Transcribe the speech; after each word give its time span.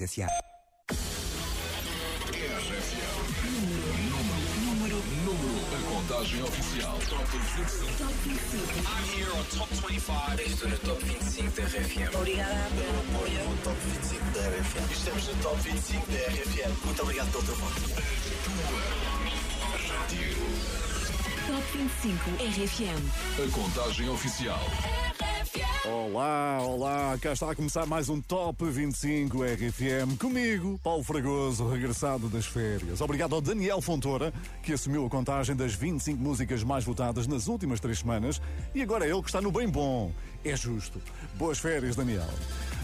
S.A. 0.00 0.26
Número, 4.60 4.96
número, 5.24 5.54
a 5.72 5.78
contagem 5.88 6.42
oficial. 6.42 6.98
Top 7.08 7.24
25. 7.30 7.96
Top 7.98 8.12
25. 8.24 8.74
I'm 8.88 9.04
here 9.14 9.30
on 9.30 9.44
Top 9.56 9.70
25. 9.70 10.42
Estou 10.42 10.68
no 10.68 10.78
Top 10.78 11.04
25 11.04 11.60
da 11.60 11.62
RFM. 11.62 12.16
Obrigada 12.16 12.70
pelo. 12.74 13.48
No 13.48 13.56
Top 13.62 13.76
25 13.84 14.24
da 14.32 14.40
RFM. 14.40 14.90
Estamos 14.90 15.28
no 15.28 15.34
Top 15.42 15.60
25 15.62 16.06
da 16.10 16.18
RFM. 16.18 16.84
Muito 16.84 17.02
obrigado 17.02 17.30
pelo 17.30 17.44
teu 17.44 17.54
voto. 17.54 17.80
Top 21.46 21.78
25 21.78 22.30
RFM. 22.42 22.98
A 23.38 23.50
contagem 23.52 24.08
oficial. 24.08 24.60
Olá, 25.86 26.62
olá, 26.62 27.18
cá 27.20 27.34
está 27.34 27.50
a 27.50 27.54
começar 27.54 27.84
mais 27.84 28.08
um 28.08 28.18
Top 28.18 28.64
25 28.64 29.42
RFM 29.42 30.16
comigo, 30.18 30.80
Paulo 30.82 31.02
Fragoso, 31.02 31.68
regressado 31.68 32.26
das 32.30 32.46
férias. 32.46 33.02
Obrigado 33.02 33.34
ao 33.34 33.40
Daniel 33.42 33.82
Fontoura, 33.82 34.32
que 34.62 34.72
assumiu 34.72 35.04
a 35.04 35.10
contagem 35.10 35.54
das 35.54 35.74
25 35.74 36.18
músicas 36.18 36.62
mais 36.62 36.84
votadas 36.84 37.26
nas 37.26 37.48
últimas 37.48 37.80
três 37.80 37.98
semanas 37.98 38.40
e 38.74 38.80
agora 38.80 39.04
é 39.04 39.10
ele 39.10 39.20
que 39.20 39.28
está 39.28 39.42
no 39.42 39.52
bem 39.52 39.68
bom. 39.68 40.10
É 40.42 40.56
justo. 40.56 41.02
Boas 41.34 41.58
férias, 41.58 41.94
Daniel. 41.94 42.30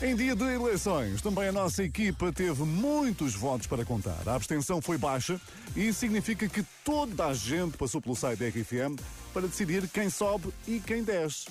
Em 0.02 0.14
dia 0.14 0.36
de 0.36 0.44
eleições, 0.44 1.22
também 1.22 1.48
a 1.48 1.52
nossa 1.52 1.82
equipa 1.82 2.30
teve 2.30 2.64
muitos 2.64 3.34
votos 3.34 3.66
para 3.66 3.82
contar. 3.82 4.20
A 4.26 4.34
abstenção 4.34 4.82
foi 4.82 4.98
baixa 4.98 5.40
e 5.74 5.88
isso 5.88 6.00
significa 6.00 6.46
que 6.46 6.62
toda 6.84 7.28
a 7.28 7.32
gente 7.32 7.78
passou 7.78 7.98
pelo 8.02 8.14
site 8.14 8.40
da 8.40 8.48
RFM 8.48 9.00
para 9.32 9.46
decidir 9.46 9.88
quem 9.88 10.10
sobe 10.10 10.52
e 10.68 10.78
quem 10.80 11.02
desce. 11.02 11.46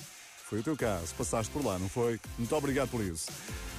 Foi 0.50 0.58
o 0.58 0.62
teu 0.64 0.76
caso, 0.76 1.14
passaste 1.14 1.52
por 1.52 1.64
lá, 1.64 1.78
não 1.78 1.88
foi? 1.88 2.18
Muito 2.36 2.56
obrigado 2.56 2.88
por 2.88 3.00
isso. 3.00 3.30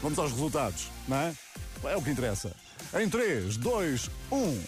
Vamos 0.02 0.18
aos 0.18 0.32
resultados, 0.32 0.88
não 1.06 1.18
é? 1.18 1.36
É 1.84 1.98
o 1.98 2.02
que 2.02 2.12
interessa. 2.12 2.56
Em 2.98 3.10
3, 3.10 3.58
2, 3.58 4.10
1. 4.32 4.64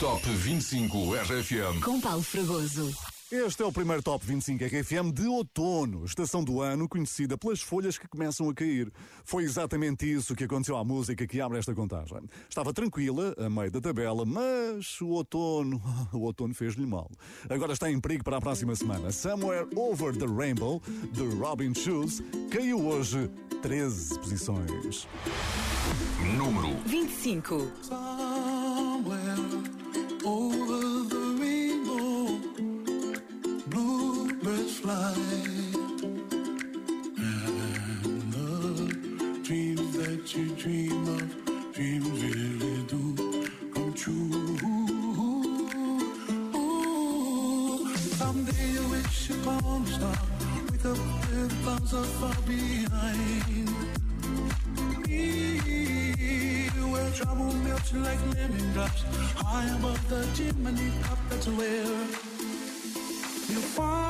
Top 0.00 0.28
25 0.28 1.14
RFM. 1.14 1.80
Com 1.84 2.00
Paulo 2.00 2.24
Fragoso. 2.24 2.92
Este 3.34 3.62
é 3.62 3.64
o 3.64 3.72
primeiro 3.72 4.02
Top 4.02 4.22
25 4.26 4.62
RFM 4.62 5.10
de 5.10 5.26
outono, 5.26 6.04
estação 6.04 6.44
do 6.44 6.60
ano 6.60 6.86
conhecida 6.86 7.38
pelas 7.38 7.62
folhas 7.62 7.96
que 7.96 8.06
começam 8.06 8.46
a 8.50 8.52
cair. 8.52 8.92
Foi 9.24 9.42
exatamente 9.42 10.04
isso 10.04 10.36
que 10.36 10.44
aconteceu 10.44 10.76
à 10.76 10.84
música 10.84 11.26
que 11.26 11.40
abre 11.40 11.58
esta 11.58 11.74
contagem. 11.74 12.20
Estava 12.46 12.74
tranquila, 12.74 13.34
a 13.38 13.48
meio 13.48 13.70
da 13.70 13.80
tabela, 13.80 14.26
mas 14.26 15.00
o 15.00 15.08
outono, 15.08 15.80
o 16.12 16.18
outono 16.18 16.52
fez-lhe 16.52 16.84
mal. 16.84 17.10
Agora 17.48 17.72
está 17.72 17.90
em 17.90 17.98
perigo 17.98 18.22
para 18.22 18.36
a 18.36 18.40
próxima 18.42 18.76
semana. 18.76 19.10
Somewhere 19.10 19.66
Over 19.74 20.14
the 20.14 20.26
Rainbow, 20.26 20.82
de 21.12 21.22
Robin 21.36 21.72
Schulz, 21.74 22.22
caiu 22.50 22.86
hoje 22.86 23.30
13 23.62 24.18
posições. 24.18 25.08
Número 26.36 26.76
25. 26.84 27.72
Somewhere 27.80 29.40
over 30.22 30.71
bluebirds 34.42 34.78
fly, 34.78 35.14
and 37.16 38.32
the 38.32 39.40
dreams 39.42 39.96
that 39.96 40.34
you 40.34 40.46
dream 40.56 41.08
of, 41.08 41.72
dreams 41.72 42.22
really 42.22 42.82
do 42.88 43.02
come 43.72 43.92
true. 43.94 44.58
Ooh, 46.54 47.96
someday 47.96 48.70
you 48.72 48.88
wish 48.88 49.30
upon 49.30 49.82
a 49.82 49.86
star, 49.86 50.18
wake 50.70 50.86
up 50.86 50.98
with 51.30 51.62
clouds 51.62 51.94
are 51.94 52.04
far 52.04 52.36
behind. 52.46 53.68
Where 56.92 57.10
trouble 57.12 57.52
melts 57.54 57.92
like 57.94 58.18
lemon 58.34 58.72
drops 58.74 59.02
High 59.36 59.68
above 59.78 60.08
the 60.10 60.26
chimney 60.34 60.90
top 61.04 61.18
That's 61.30 61.46
where 61.46 61.86
you 63.48 63.60
find 63.60 64.01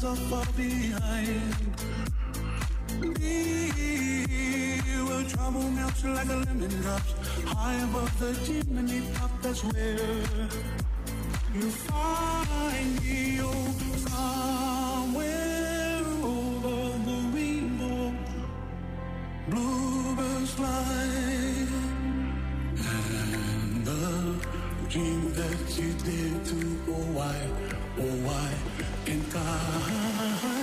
the 0.00 0.08
are 0.08 0.16
far 0.16 0.46
behind. 0.56 1.54
Me, 3.00 3.70
where 5.06 5.24
trouble 5.24 5.70
melts 5.70 6.04
like 6.04 6.28
a 6.28 6.36
lemon 6.36 6.70
drops. 6.82 7.12
High 7.44 7.82
above 7.82 8.18
the 8.18 8.34
chimney 8.44 9.02
top, 9.14 9.30
that's 9.42 9.62
where 9.64 9.98
you 11.54 11.70
find 11.70 13.02
me. 13.02 13.40
Oh, 13.40 13.72
somewhere 14.06 16.02
over 16.22 16.98
the 17.08 17.18
rainbow, 17.34 18.14
bluebirds 19.48 20.50
fly. 20.54 21.66
And 22.76 23.84
the 23.84 24.04
dream 24.88 25.32
that 25.34 25.78
you 25.78 25.92
did 25.92 26.44
to 26.46 26.58
oh 26.88 27.06
why, 27.16 27.36
oh 27.98 28.16
why 28.26 28.83
can't 29.06 30.53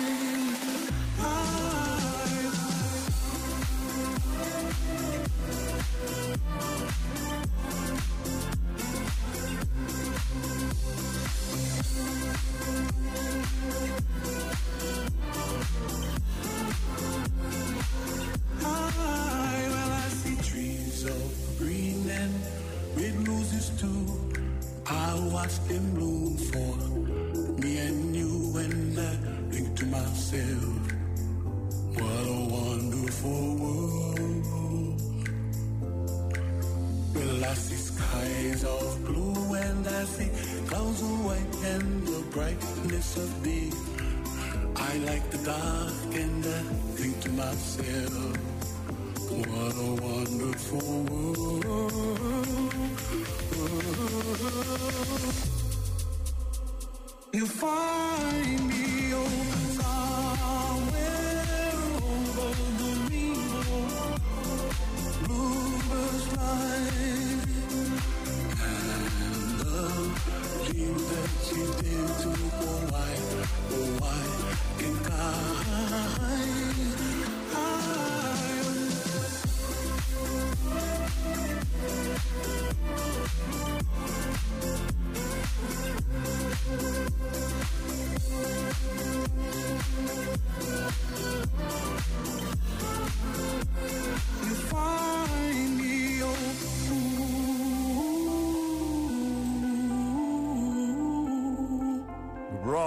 think 47.61 48.10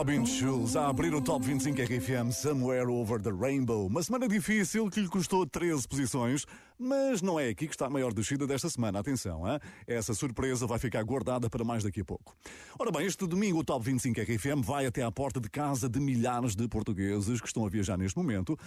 Robin 0.04 0.26
Schulz 0.26 0.76
a 0.76 0.88
abrir 0.88 1.14
o 1.14 1.22
Top 1.22 1.42
25 1.46 1.80
RFM 1.80 2.30
Somewhere 2.30 2.86
Over 2.86 3.22
the 3.22 3.30
Rainbow. 3.30 3.86
Uma 3.86 4.02
semana 4.02 4.28
difícil 4.28 4.90
que 4.90 5.00
lhe 5.00 5.08
custou 5.08 5.46
13 5.46 5.88
posições, 5.88 6.44
mas 6.78 7.22
não 7.22 7.40
é 7.40 7.48
aqui 7.48 7.66
que 7.66 7.72
está 7.72 7.86
a 7.86 7.88
maior 7.88 8.12
descida 8.12 8.46
desta 8.46 8.68
semana. 8.68 8.98
Atenção, 8.98 9.50
hein? 9.50 9.58
essa 9.86 10.12
surpresa 10.12 10.66
vai 10.66 10.78
ficar 10.78 11.02
guardada 11.04 11.48
para 11.48 11.64
mais 11.64 11.82
daqui 11.82 12.02
a 12.02 12.04
pouco. 12.04 12.36
Ora 12.78 12.92
bem, 12.92 13.06
este 13.06 13.26
domingo 13.26 13.60
o 13.60 13.64
Top 13.64 13.82
25 13.82 14.20
RFM 14.20 14.62
vai 14.62 14.84
até 14.84 15.02
à 15.02 15.10
porta 15.10 15.40
de 15.40 15.48
casa 15.48 15.88
de 15.88 15.98
milhares 15.98 16.54
de 16.54 16.68
portugueses 16.68 17.40
que 17.40 17.46
estão 17.46 17.64
a 17.64 17.70
viajar 17.70 17.96
neste 17.96 18.18
momento. 18.18 18.58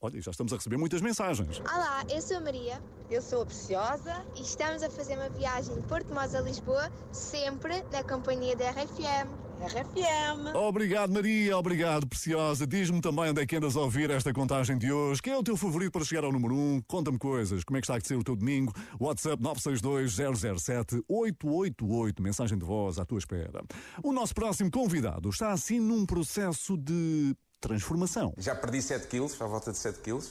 Olha, 0.00 0.18
já 0.22 0.30
estamos 0.30 0.54
a 0.54 0.56
receber 0.56 0.78
muitas 0.78 1.02
mensagens. 1.02 1.60
Olá, 1.60 2.02
eu 2.08 2.22
sou 2.22 2.38
a 2.38 2.40
Maria. 2.40 2.82
Eu 3.10 3.20
sou 3.20 3.42
a 3.42 3.44
Preciosa. 3.44 4.24
E 4.34 4.40
estamos 4.40 4.82
a 4.82 4.88
fazer 4.88 5.16
uma 5.16 5.28
viagem 5.28 5.74
de 5.74 5.82
Porto 5.82 6.14
Mós 6.14 6.34
a 6.34 6.40
Lisboa, 6.40 6.90
sempre 7.12 7.82
na 7.92 8.02
companhia 8.02 8.56
da 8.56 8.70
RFM. 8.70 9.47
RFM. 9.58 10.54
Obrigado, 10.54 11.12
Maria. 11.12 11.58
Obrigado, 11.58 12.06
Preciosa. 12.06 12.64
Diz-me 12.66 13.00
também 13.00 13.30
onde 13.30 13.40
é 13.42 13.46
que 13.46 13.56
andas 13.56 13.76
a 13.76 13.80
ouvir 13.80 14.08
esta 14.10 14.32
contagem 14.32 14.78
de 14.78 14.92
hoje. 14.92 15.20
Quem 15.20 15.32
é 15.32 15.36
o 15.36 15.42
teu 15.42 15.56
favorito 15.56 15.90
para 15.92 16.04
chegar 16.04 16.22
ao 16.24 16.30
número 16.30 16.54
1? 16.54 16.58
Um? 16.58 16.80
Conta-me 16.86 17.18
coisas. 17.18 17.64
Como 17.64 17.76
é 17.76 17.80
que 17.80 17.84
está 17.84 17.96
a 17.96 18.00
ser 18.00 18.16
o 18.16 18.22
teu 18.22 18.36
domingo? 18.36 18.72
WhatsApp 19.00 19.42
962-007-888. 19.42 22.20
Mensagem 22.20 22.56
de 22.56 22.64
voz 22.64 23.00
à 23.00 23.04
tua 23.04 23.18
espera. 23.18 23.64
O 24.02 24.12
nosso 24.12 24.32
próximo 24.34 24.70
convidado 24.70 25.28
está 25.28 25.50
assim 25.50 25.80
num 25.80 26.06
processo 26.06 26.76
de 26.76 27.34
transformação. 27.60 28.32
Já 28.38 28.54
perdi 28.54 28.80
7 28.80 29.08
quilos, 29.08 29.42
à 29.42 29.46
volta 29.46 29.72
de 29.72 29.78
7 29.78 29.98
quilos. 30.00 30.30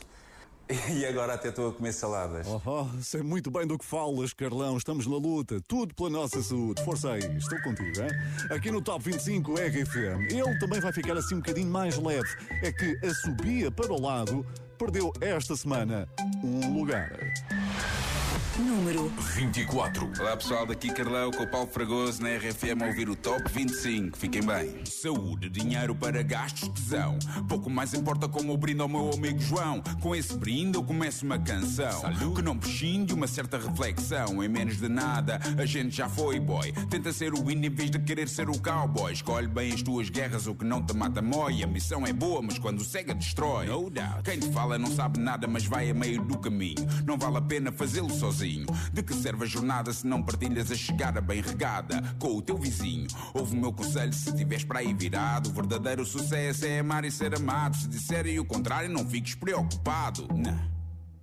E 0.90 1.06
agora 1.06 1.34
até 1.34 1.50
estou 1.50 1.70
a 1.70 1.74
comer 1.74 1.94
saladas. 1.94 2.46
Oh, 2.48 2.62
oh, 2.66 2.88
sei 3.02 3.22
muito 3.22 3.50
bem 3.50 3.66
do 3.66 3.78
que 3.78 3.86
falas, 3.86 4.34
Carlão. 4.34 4.78
Estamos 4.78 5.08
na 5.08 5.16
luta. 5.16 5.62
Tudo 5.68 5.94
pela 5.96 6.10
nossa 6.10 6.42
saúde. 6.42 6.84
Força 6.84 7.12
aí. 7.12 7.38
Estou 7.38 7.62
contigo, 7.62 8.02
hein? 8.02 8.10
Aqui 8.50 8.70
no 8.70 8.82
Top 8.82 9.04
25 9.04 9.54
RFM. 9.54 10.30
Ele 10.30 10.60
também 10.60 10.80
vai 10.80 10.92
ficar 10.92 11.16
assim 11.18 11.36
um 11.36 11.40
bocadinho 11.40 11.70
mais 11.70 11.98
leve. 11.98 12.30
É 12.62 12.72
que 12.72 12.98
a 13.06 13.14
subia 13.14 13.72
para 13.72 13.92
o 13.94 14.02
lado 14.02 14.46
perdeu 14.78 15.12
esta 15.22 15.56
semana 15.56 16.08
um 16.44 16.78
lugar. 16.78 17.18
Número 18.60 19.12
24. 19.36 20.12
Olá 20.20 20.38
pessoal, 20.38 20.66
daqui 20.66 20.92
Carlão 20.92 21.32
com 21.32 21.44
o 21.44 21.48
Paulo 21.48 21.68
Fragoso 21.68 22.22
na 22.22 22.30
RFM 22.30 22.84
a 22.84 22.86
ouvir 22.88 23.10
o 23.10 23.16
Top 23.16 23.42
25. 23.52 24.16
Fiquem 24.16 24.44
bem. 24.44 24.86
Saúde, 24.86 25.50
dinheiro 25.50 25.96
para 25.96 26.22
gastos, 26.22 26.70
tesão. 26.70 27.18
Pouco 27.48 27.68
mais 27.70 27.96
importa 27.96 28.28
como 28.28 28.52
eu 28.52 28.58
brindo 28.58 28.84
ao 28.84 28.90
meu 28.90 29.12
amigo 29.12 29.40
João. 29.40 29.82
Com 30.02 30.16
esse 30.16 30.36
brinde 30.38 30.78
eu 30.78 30.84
começo 30.84 31.26
uma 31.26 31.40
canção. 31.40 32.02
Salud. 32.02 32.36
Que 32.36 32.42
não 32.44 32.58
prescinde 32.58 33.14
uma 33.14 33.26
certa 33.26 33.58
reflexão. 33.58 34.44
Em 34.44 34.48
menos 34.48 34.78
de 34.78 34.88
nada, 34.88 35.40
a 35.58 35.66
gente 35.66 35.96
já 35.96 36.08
foi, 36.08 36.40
boy. 36.40 36.72
Tenta 36.92 37.12
ser 37.12 37.34
o 37.34 37.44
win 37.44 37.66
em 37.66 37.70
vez 37.70 37.90
de 37.90 37.98
querer 38.00 38.30
ser 38.30 38.50
o 38.50 38.62
cowboy. 38.62 39.14
Escolhe 39.14 39.48
bem 39.48 39.74
as 39.74 39.82
tuas 39.82 40.10
guerras, 40.10 40.46
o 40.46 40.54
que 40.54 40.66
não 40.66 40.86
te 40.86 40.96
mata 40.96 41.22
mói. 41.22 41.64
A 41.64 41.68
missão 41.68 42.06
é 42.06 42.14
boa, 42.14 42.42
mas 42.42 42.60
quando 42.60 42.84
cega 42.84 43.16
destrói. 43.16 43.66
No 43.66 43.90
doubt. 43.90 44.24
Quem 44.24 44.40
te 44.40 44.52
fala 44.52 44.78
não 44.78 44.92
sabe 44.92 45.20
nada, 45.20 45.48
mas 45.48 45.66
vai 45.66 45.90
a 45.90 45.94
meio 45.94 46.22
do 46.22 46.38
caminho. 46.38 46.86
Não 47.06 47.18
vale 47.18 47.38
a 47.38 47.42
pena 47.42 47.72
fazê-lo 47.72 48.10
sozinho. 48.28 48.66
De 48.92 49.02
que 49.02 49.14
serve 49.14 49.46
a 49.46 49.48
jornada 49.48 49.94
se 49.94 50.06
não 50.06 50.22
partilhas 50.22 50.72
a 50.72 50.76
chegada 50.76 51.22
bem 51.22 51.42
regada 51.42 52.02
com 52.20 52.36
o 52.36 52.42
teu 52.42 52.58
vizinho? 52.58 53.08
Ouve 53.34 53.56
o 53.56 53.60
meu 53.60 53.72
conselho 53.72 54.14
se 54.14 54.36
tiveres 54.36 54.66
para 54.66 54.80
aí 54.80 54.94
virado. 54.94 55.50
O 55.50 55.54
verdadeiro 55.54 56.06
sucesso 56.06 56.66
é 56.66 56.80
amar 56.80 57.06
e 57.06 57.12
ser 57.12 57.34
amado. 57.36 57.78
Se 57.78 57.88
disserem 57.88 58.40
o 58.40 58.46
contrário, 58.46 58.90
não 58.90 59.08
fiques 59.08 59.36
preocupado. 59.36 60.28
Não, 60.36 60.60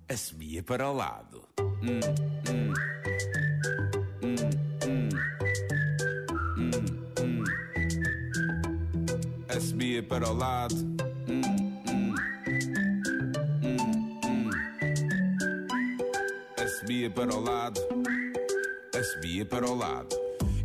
assobia 0.09 0.63
para 0.63 0.89
o 0.89 0.93
lado. 0.93 1.43
Hum, 1.59 1.99
hum. 2.49 2.73
Hum, 4.23 4.35
hum. 4.87 5.09
Hum, 6.57 6.71
hum. 7.21 7.43
Assobia 9.47 10.01
para 10.01 10.27
o 10.27 10.33
lado. 10.33 10.94
Para 17.15 17.33
o 17.33 17.39
lado. 17.39 17.81
Assobia 18.93 19.45
para 19.45 19.65
o 19.65 19.73
lado. 19.73 20.15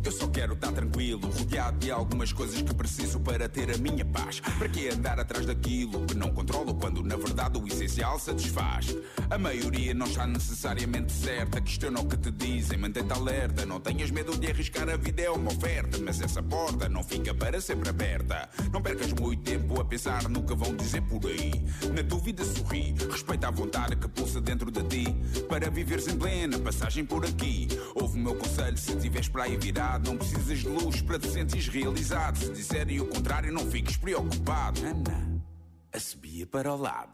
Eu 0.03 0.11
só 0.11 0.27
quero 0.27 0.53
estar 0.53 0.73
tranquilo, 0.73 1.29
rodeado 1.29 1.80
de 1.81 1.89
algumas 1.89 2.31
coisas 2.31 2.61
que 2.61 2.73
preciso 2.75 3.19
para 3.19 3.49
ter 3.49 3.73
a 3.73 3.77
minha 3.77 4.05
paz. 4.05 4.39
Para 4.39 4.69
que 4.69 4.87
andar 4.87 5.19
atrás 5.19 5.47
daquilo 5.47 6.05
que 6.05 6.13
não 6.13 6.29
controlo 6.29 6.75
quando 6.75 7.03
na 7.03 7.15
verdade 7.15 7.57
o 7.57 7.67
essencial 7.67 8.19
satisfaz? 8.19 8.95
A 9.31 9.37
maioria 9.37 9.91
não 9.91 10.05
está 10.05 10.27
necessariamente 10.27 11.11
certa. 11.11 11.59
Questiona 11.59 11.99
o 11.99 12.05
que 12.05 12.15
te 12.15 12.29
dizem, 12.29 12.77
mantém-te 12.77 13.11
alerta. 13.11 13.65
Não 13.65 13.79
tenhas 13.79 14.11
medo 14.11 14.37
de 14.37 14.47
arriscar 14.47 14.87
a 14.89 14.95
vida, 14.95 15.23
é 15.23 15.29
uma 15.31 15.51
oferta. 15.51 15.97
Mas 15.97 16.21
essa 16.21 16.43
porta 16.43 16.87
não 16.87 17.03
fica 17.03 17.33
para 17.33 17.59
sempre 17.59 17.89
aberta. 17.89 18.47
Não 18.71 18.81
percas 18.81 19.11
muito 19.13 19.41
tempo 19.41 19.81
a 19.81 19.85
pensar 19.85 20.29
no 20.29 20.43
que 20.43 20.53
vão 20.53 20.75
dizer 20.75 21.01
por 21.01 21.25
aí. 21.25 21.51
Na 21.95 22.03
dúvida, 22.03 22.45
sorri. 22.45 22.93
Respeita 23.09 23.47
a 23.47 23.51
vontade 23.51 23.95
que 23.95 24.07
pulsa 24.07 24.39
dentro 24.39 24.69
de 24.69 24.83
ti. 24.83 25.15
Para 25.49 25.71
viveres 25.71 26.07
em 26.07 26.15
plena 26.15 26.59
passagem 26.59 27.03
por 27.03 27.25
aqui. 27.25 27.67
Ouve 27.95 28.19
o 28.19 28.23
meu 28.23 28.35
conselho 28.35 28.77
se 28.77 28.95
tiveres 28.97 29.27
para 29.27 29.45
aí 29.45 29.57
virado. 29.57 30.11
Não 30.11 30.17
precisas 30.17 30.59
de 30.59 30.67
luz 30.67 31.01
para 31.01 31.17
te 31.17 31.27
sentires 31.27 31.70
realizado. 31.71 32.37
Se 32.37 32.51
disserem 32.51 32.99
o 32.99 33.07
contrário, 33.07 33.51
não 33.51 33.65
fiques 33.71 33.95
preocupado. 33.97 34.81
Ana, 34.85 35.41
assobia 35.93 36.45
para 36.45 36.73
o 36.73 36.77
lado. 36.77 37.11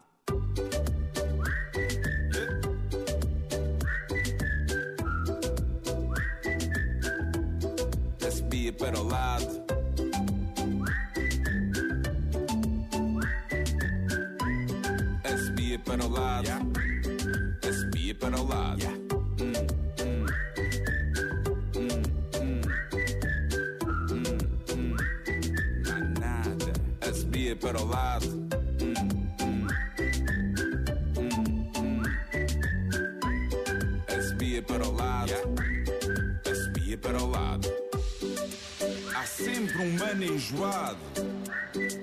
Assobia 8.26 8.72
para 8.72 9.00
o 9.00 9.04
lado. 9.04 9.64
Assobia 15.24 15.78
para 15.78 16.04
o 16.04 16.08
lado. 16.08 16.48
Assobia 17.66 18.14
para 18.14 18.40
o 18.40 18.46
lado. 18.46 18.86
Hum, 18.86 18.96
hum. 19.40 19.52
Hum, 19.70 19.77
para 27.58 27.80
o 27.80 27.86
lado. 27.86 28.48
Hum. 28.80 29.66
Assobia 34.08 34.62
para 34.62 34.86
o 34.86 34.92
lado. 34.92 35.32
Assobia 36.50 36.98
para 36.98 37.22
o 37.22 37.30
lado. 37.30 37.68
Há 39.14 39.26
sempre 39.26 39.78
um 39.78 39.98
mano 39.98 40.24
enjoado. 40.24 40.98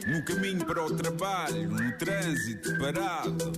No 0.07 0.23
caminho 0.25 0.65
para 0.65 0.85
o 0.85 0.95
trabalho, 0.95 1.69
no 1.69 1.91
trânsito 1.97 2.77
parado. 2.77 3.53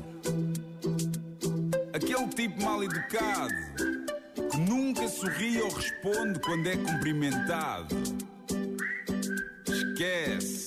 Aquele 1.94 2.28
tipo 2.30 2.64
mal 2.64 2.84
educado 2.84 3.54
que 4.52 4.58
nunca 4.58 5.08
sorri 5.08 5.62
ou 5.62 5.70
responde 5.70 6.40
quando 6.40 6.68
é 6.68 6.78
cumprimentado. 6.78 7.96
Esquece. 9.68 10.67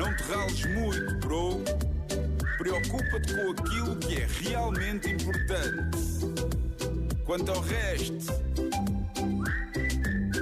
Não 0.00 0.16
te 0.16 0.22
rales 0.22 0.64
muito, 0.64 1.14
bro. 1.16 1.62
Preocupa-te 2.56 3.34
com 3.34 3.50
aquilo 3.50 3.96
que 3.96 4.16
é 4.16 4.26
realmente 4.40 5.10
importante. 5.10 5.98
Quanto 7.26 7.50
ao 7.52 7.60
resto, 7.60 8.32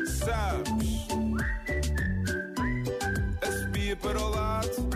sabes. 0.06 1.08
Assobia 3.42 3.96
para 3.96 4.20
o 4.20 4.28
lado. 4.30 4.87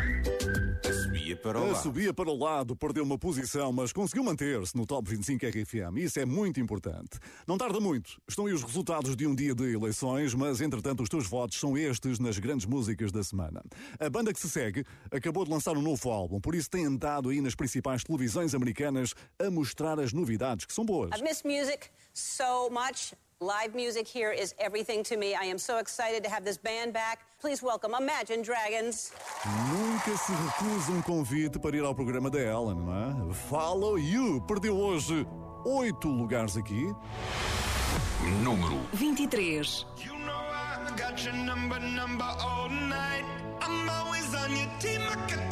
Para 1.43 1.59
o 1.61 1.65
A 1.65 1.67
lado. 1.73 1.83
subia 1.83 2.15
para 2.15 2.31
o 2.31 2.37
lado, 2.39 2.77
perdeu 2.77 3.03
uma 3.03 3.19
posição, 3.19 3.73
mas 3.73 3.93
conseguiu 3.93 4.23
manter-se 4.23 4.77
no 4.77 4.87
Top 4.87 5.09
25 5.11 5.45
RFM. 5.45 5.97
Isso 5.99 6.21
é 6.21 6.25
muito 6.25 6.61
importante. 6.61 7.19
Não 7.47 7.59
tarda 7.59 7.81
muito. 7.81 8.21
Estão 8.29 8.47
aí 8.47 8.53
os 8.53 8.63
resultados 8.63 9.17
de 9.17 9.27
um 9.27 9.35
dia 9.35 9.53
de 9.53 9.75
eleições, 9.75 10.35
mas 10.35 10.61
entretanto 10.61 11.03
os 11.03 11.09
teus 11.09 11.27
votos 11.27 11.59
são 11.59 11.77
estes 11.77 12.21
nas 12.21 12.39
grandes 12.39 12.65
músicas 12.65 13.11
da 13.11 13.25
semana. 13.25 13.61
A 13.99 14.09
banda 14.09 14.33
que 14.33 14.39
se 14.39 14.49
segue 14.49 14.85
acabou 15.11 15.45
de 15.45 15.51
lançar 15.51 15.77
um 15.77 15.83
novo 15.83 16.11
álbum, 16.11 16.41
por 16.41 16.55
isso 16.55 16.71
tem 16.71 16.87
andado 16.87 17.31
aí 17.31 17.41
nas 17.41 17.57
principais 17.57 18.05
televisões 18.05 18.55
americanas 18.55 19.13
a 19.39 19.51
mostrar 19.51 19.99
as 19.99 20.13
novidades, 20.13 20.65
que 20.65 20.73
são 20.73 20.85
boas. 20.85 21.11
I've 21.13 21.25
missed 21.25 21.45
music 21.45 21.89
so 22.15 22.71
much. 22.71 23.15
Live 23.43 23.75
music 23.75 24.07
here 24.07 24.31
is 24.31 24.55
everything 24.61 25.03
to 25.03 25.17
me. 25.17 25.35
I 25.35 25.47
am 25.47 25.59
so 25.59 25.79
excited 25.79 26.23
to 26.23 26.31
have 26.31 26.45
this 26.45 26.57
band 26.57 26.93
back. 26.93 27.27
Please 27.41 27.61
welcome 27.61 27.93
Imagine 27.93 28.41
Dragons. 28.41 29.11
Nunca 29.69 30.17
se 30.17 30.33
recusa 30.33 30.93
um 30.93 31.03
convite 31.03 31.59
para 31.59 31.77
ir 31.77 31.83
ao 31.85 31.93
programa 31.93 32.31
da 32.31 32.39
Ellen, 32.39 32.77
não 32.77 33.31
é? 33.31 33.35
Follow 33.49 33.99
You 33.99 34.41
perdeu 34.43 34.77
hoje 34.79 35.27
oito 35.65 36.07
lugares 36.07 36.57
aqui. 36.57 36.95
Número 38.45 38.79
23. 38.93 39.87
You 40.05 40.17
know 40.19 40.33
I 40.33 40.93
got 40.97 41.25
your 41.25 41.35
number, 41.35 41.81
number 41.81 42.25
all 42.39 42.69
night. 42.69 43.25
I'm 43.61 43.91
always 43.91 44.33
on 44.37 44.55
your 44.57 44.71
team, 44.79 45.01
I 45.03 45.17
got 45.29 45.52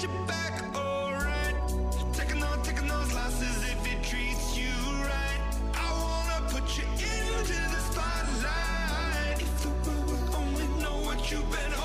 you 11.31 11.39
been 11.43 11.80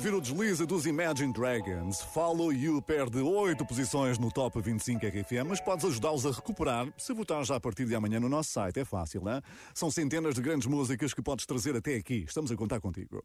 ouvir 0.00 0.14
o 0.14 0.20
deslize 0.20 0.64
dos 0.64 0.86
Imagine 0.86 1.30
Dragons. 1.30 2.00
Follow 2.00 2.50
You 2.50 2.80
perde 2.80 3.20
8 3.20 3.66
posições 3.66 4.18
no 4.18 4.32
Top 4.32 4.58
25 4.58 4.98
RFM, 5.06 5.46
mas 5.46 5.60
podes 5.60 5.84
ajudá-los 5.84 6.24
a 6.24 6.30
recuperar 6.30 6.90
se 6.96 7.12
votar 7.12 7.44
já 7.44 7.56
a 7.56 7.60
partir 7.60 7.84
de 7.84 7.94
amanhã 7.94 8.18
no 8.18 8.26
nosso 8.26 8.50
site. 8.50 8.80
É 8.80 8.84
fácil, 8.86 9.20
não? 9.22 9.42
São 9.74 9.90
centenas 9.90 10.34
de 10.34 10.40
grandes 10.40 10.66
músicas 10.66 11.12
que 11.12 11.20
podes 11.20 11.44
trazer 11.44 11.76
até 11.76 11.96
aqui. 11.96 12.24
Estamos 12.26 12.50
a 12.50 12.56
contar 12.56 12.80
contigo. 12.80 13.22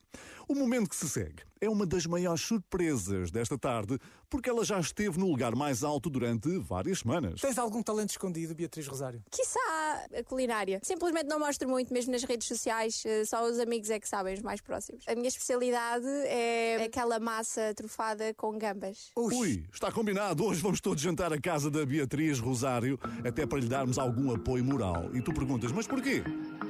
O 0.50 0.54
momento 0.54 0.90
que 0.90 0.98
se 0.98 1.08
segue 1.08 1.44
é 1.62 1.70
uma 1.70 1.86
das 1.86 2.06
maiores 2.06 2.42
surpresas 2.42 3.32
desta 3.32 3.58
tarde, 3.58 3.98
porque 4.30 4.50
ela 4.50 4.66
já 4.66 4.78
esteve 4.78 5.18
no 5.18 5.30
lugar 5.30 5.56
mais 5.56 5.82
alto 5.82 6.10
durante 6.10 6.58
várias 6.58 7.00
semanas. 7.00 7.40
Tens 7.40 7.58
algum 7.58 7.82
talento 7.82 8.10
escondido, 8.10 8.54
Beatriz 8.54 8.86
Rosário? 8.86 9.24
Quiçá 9.32 10.06
a 10.14 10.24
culinária. 10.26 10.82
Simplesmente 10.84 11.28
não 11.28 11.40
mostro 11.40 11.70
muito, 11.70 11.94
mesmo 11.94 12.12
nas 12.12 12.24
redes 12.24 12.50
sociais, 12.50 13.02
eh, 13.06 13.24
só 13.24 13.46
os 13.46 13.60
amigos 13.60 13.90
é 13.90 13.98
que 13.98 14.10
sabem, 14.10 14.34
os 14.34 14.42
mais 14.42 14.60
próximos. 14.60 15.06
A 15.08 15.16
minha 15.16 15.30
especialidade 15.30 16.06
é 16.26 16.65
aquela 16.86 17.20
massa 17.20 17.74
trufada 17.76 18.34
com 18.34 18.58
gambas. 18.58 19.12
Ui, 19.16 19.66
está 19.72 19.92
combinado. 19.92 20.44
Hoje 20.46 20.62
vamos 20.62 20.82
todos 20.82 21.02
jantar 21.02 21.32
à 21.32 21.40
casa 21.40 21.70
da 21.70 21.86
Beatriz 21.86 22.40
Rosário, 22.40 23.00
até 23.26 23.46
para 23.46 23.60
lhe 23.60 23.68
darmos 23.68 23.98
algum 23.98 24.34
apoio 24.34 24.64
moral. 24.64 25.10
E 25.14 25.22
tu 25.22 25.34
perguntas, 25.34 25.72
mas 25.72 25.88
porquê? 25.88 26.24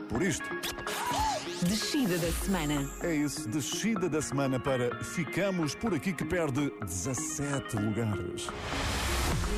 Por 0.10 0.22
isto. 0.22 0.46
Descida 1.68 2.18
da 2.18 2.32
semana. 2.32 2.92
É 3.02 3.16
isso, 3.16 3.48
descida 3.48 4.10
da 4.10 4.22
semana 4.22 4.60
para 4.60 5.04
Ficamos 5.04 5.74
por 5.74 5.94
aqui 5.94 6.14
que 6.14 6.26
perde 6.26 6.72
17 6.82 7.78
lugares. 7.78 8.48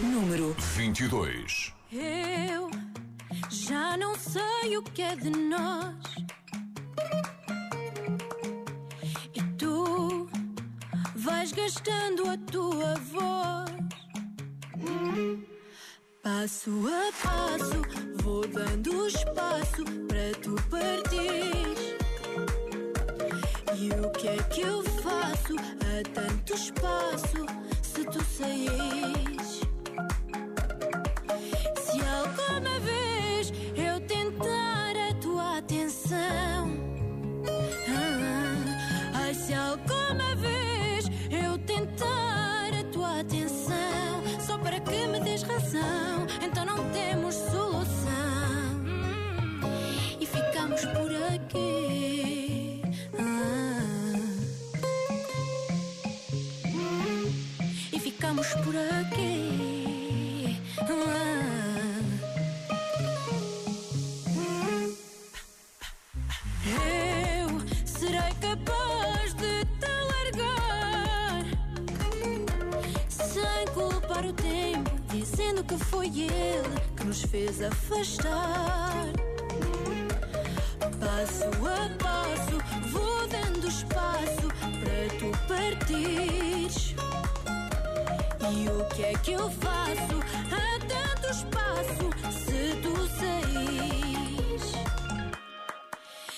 Número 0.04 0.56
22. 0.76 1.74
Eu 1.92 2.70
já 3.50 3.98
não 3.98 4.16
sei 4.16 4.78
o 4.78 4.84
que 4.84 5.02
é 5.02 5.16
de 5.16 5.30
nós. 5.30 5.96
E 9.34 9.42
tu 9.58 10.17
vais 11.28 11.52
gastando 11.52 12.30
a 12.30 12.38
tua 12.50 12.94
voz. 13.12 13.70
Passo 16.24 16.72
a 16.88 17.12
passo, 17.22 17.82
vou 18.24 18.48
dando 18.48 19.08
espaço 19.08 19.84
para 20.08 20.32
tu 20.42 20.56
partires. 20.70 21.96
E 23.76 23.90
o 24.06 24.10
que 24.12 24.28
é 24.30 24.38
que 24.44 24.62
eu 24.62 24.82
faço 24.84 25.56
a 25.58 26.04
tanto 26.14 26.54
espaço 26.54 27.46
se 27.82 28.06
tu 28.06 28.24
saís? 28.24 29.62
Fez 77.38 77.62
afastar. 77.62 79.06
Passo 81.00 81.46
a 81.46 82.04
passo, 82.04 82.58
vou 82.92 83.28
dando 83.28 83.68
espaço 83.68 84.48
para 84.82 85.00
tu 85.20 85.30
partires. 85.48 86.96
E 88.52 88.70
o 88.70 88.86
que 88.96 89.04
é 89.04 89.14
que 89.24 89.34
eu 89.34 89.50
faço 89.52 90.18
a 90.52 90.66
tanto 90.94 91.26
espaço 91.38 92.06
se 92.32 92.62
tu 92.82 92.96
saís? 93.20 94.64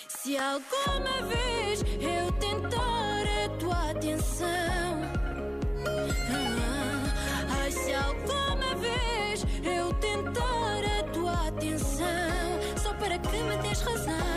Se 0.07 0.37
alguma 0.37 1.15
vez 1.33 1.83
eu 2.01 2.31
tentar 2.33 3.23
a 3.45 3.49
tua 3.57 3.91
atenção, 3.91 4.58
je 13.79 13.85
reviens 13.85 14.28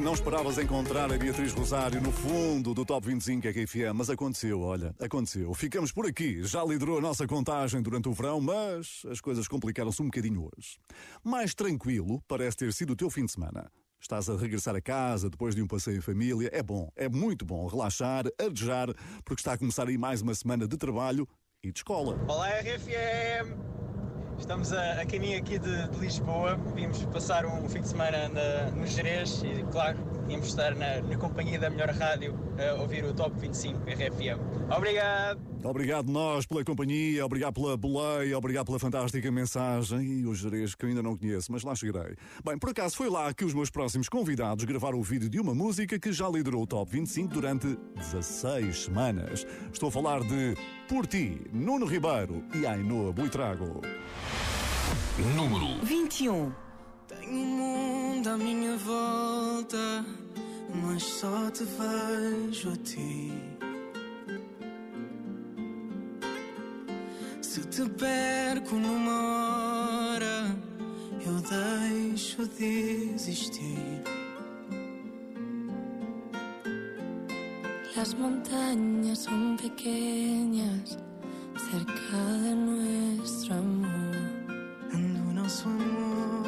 que 0.00 0.04
não 0.06 0.14
esperavas 0.14 0.56
encontrar 0.56 1.12
a 1.12 1.18
Beatriz 1.18 1.52
Rosário 1.52 2.00
no 2.00 2.10
fundo 2.10 2.72
do 2.72 2.86
Top 2.86 3.06
25 3.06 3.46
RFM, 3.46 3.92
mas 3.94 4.08
aconteceu, 4.08 4.58
olha, 4.62 4.94
aconteceu. 4.98 5.52
Ficamos 5.52 5.92
por 5.92 6.06
aqui, 6.06 6.42
já 6.42 6.64
liderou 6.64 6.96
a 6.96 7.00
nossa 7.02 7.26
contagem 7.26 7.82
durante 7.82 8.08
o 8.08 8.12
verão, 8.14 8.40
mas 8.40 9.02
as 9.10 9.20
coisas 9.20 9.46
complicaram-se 9.46 10.00
um 10.00 10.06
bocadinho 10.06 10.44
hoje. 10.44 10.78
Mais 11.22 11.54
tranquilo 11.54 12.22
parece 12.26 12.56
ter 12.56 12.72
sido 12.72 12.94
o 12.94 12.96
teu 12.96 13.10
fim 13.10 13.26
de 13.26 13.32
semana. 13.32 13.70
Estás 14.00 14.30
a 14.30 14.36
regressar 14.38 14.74
a 14.74 14.80
casa 14.80 15.28
depois 15.28 15.54
de 15.54 15.60
um 15.60 15.66
passeio 15.66 15.98
em 15.98 16.00
família. 16.00 16.48
É 16.50 16.62
bom, 16.62 16.90
é 16.96 17.06
muito 17.06 17.44
bom 17.44 17.66
relaxar, 17.66 18.24
arejar, 18.40 18.88
porque 19.22 19.42
está 19.42 19.52
a 19.52 19.58
começar 19.58 19.86
aí 19.86 19.98
mais 19.98 20.22
uma 20.22 20.34
semana 20.34 20.66
de 20.66 20.78
trabalho 20.78 21.28
e 21.62 21.70
de 21.70 21.78
escola. 21.78 22.18
Olá, 22.26 22.48
RFM! 22.48 23.99
Estamos 24.40 24.72
a, 24.72 25.02
a 25.02 25.06
caminho 25.06 25.38
aqui 25.38 25.58
de, 25.58 25.88
de, 25.88 25.98
Lisboa. 25.98 26.58
Vimos 26.74 27.04
passar 27.04 27.44
um 27.44 27.68
fim 27.68 27.82
de 27.82 27.88
semana 27.88 28.28
na, 28.30 28.70
no 28.70 28.86
Jerez 28.86 29.42
e, 29.44 29.62
claro, 29.70 29.98
íamos 30.28 30.48
estar 30.48 30.74
na, 30.74 31.02
na 31.02 31.16
companhia 31.16 31.58
da 31.58 31.68
melhor 31.70 31.90
rádio 31.90 32.34
a 32.58 32.80
ouvir 32.80 33.04
o 33.04 33.12
Top 33.12 33.38
25 33.38 33.78
RFM. 33.88 34.74
Obrigado! 34.74 35.40
Obrigado 35.62 36.10
nós 36.10 36.46
pela 36.46 36.64
companhia, 36.64 37.24
obrigado 37.24 37.52
pela 37.52 37.76
boleia, 37.76 38.36
obrigado 38.36 38.66
pela 38.66 38.78
fantástica 38.78 39.30
mensagem 39.30 40.00
e 40.00 40.26
o 40.26 40.34
Jerez 40.34 40.74
que 40.74 40.86
eu 40.86 40.88
ainda 40.88 41.02
não 41.02 41.16
conheço, 41.16 41.52
mas 41.52 41.62
lá 41.62 41.74
chegarei. 41.74 42.16
Bem, 42.42 42.58
por 42.58 42.70
acaso 42.70 42.96
foi 42.96 43.10
lá 43.10 43.32
que 43.34 43.44
os 43.44 43.52
meus 43.52 43.68
próximos 43.68 44.08
convidados 44.08 44.64
gravaram 44.64 44.98
o 44.98 45.02
vídeo 45.02 45.28
de 45.28 45.38
uma 45.38 45.54
música 45.54 45.98
que 45.98 46.12
já 46.12 46.28
liderou 46.28 46.62
o 46.62 46.66
Top 46.66 46.90
25 46.90 47.34
durante 47.34 47.78
16 47.96 48.84
semanas. 48.84 49.46
Estou 49.70 49.90
a 49.90 49.92
falar 49.92 50.20
de 50.20 50.56
Por 50.88 51.06
Ti, 51.06 51.42
Nuno 51.52 51.84
Ribeiro 51.84 52.42
e 52.54 52.66
Ainoa 52.66 53.12
Buitrago. 53.12 53.82
Número 55.20 55.84
21. 55.84 56.52
Tenho 57.06 57.30
um 57.30 57.44
mundo 57.44 58.28
à 58.28 58.36
minha 58.38 58.76
volta, 58.78 60.04
mas 60.82 61.02
só 61.02 61.50
te 61.50 61.64
vejo 61.64 62.72
a 62.72 62.76
ti. 62.76 63.32
Se 67.42 67.60
te 67.66 67.88
perco 67.90 68.76
numa 68.76 70.14
hora, 70.14 70.56
eu 71.26 71.40
deixo 71.42 72.46
de 72.46 73.12
existir. 73.14 74.02
Las 77.94 78.14
montañas 78.14 79.18
son 79.18 79.58
pequeñas 79.58 80.96
cerca 81.70 82.16
de 82.42 82.54
nuestro 82.54 83.54
amor. 83.54 83.99
Amor. 85.64 86.46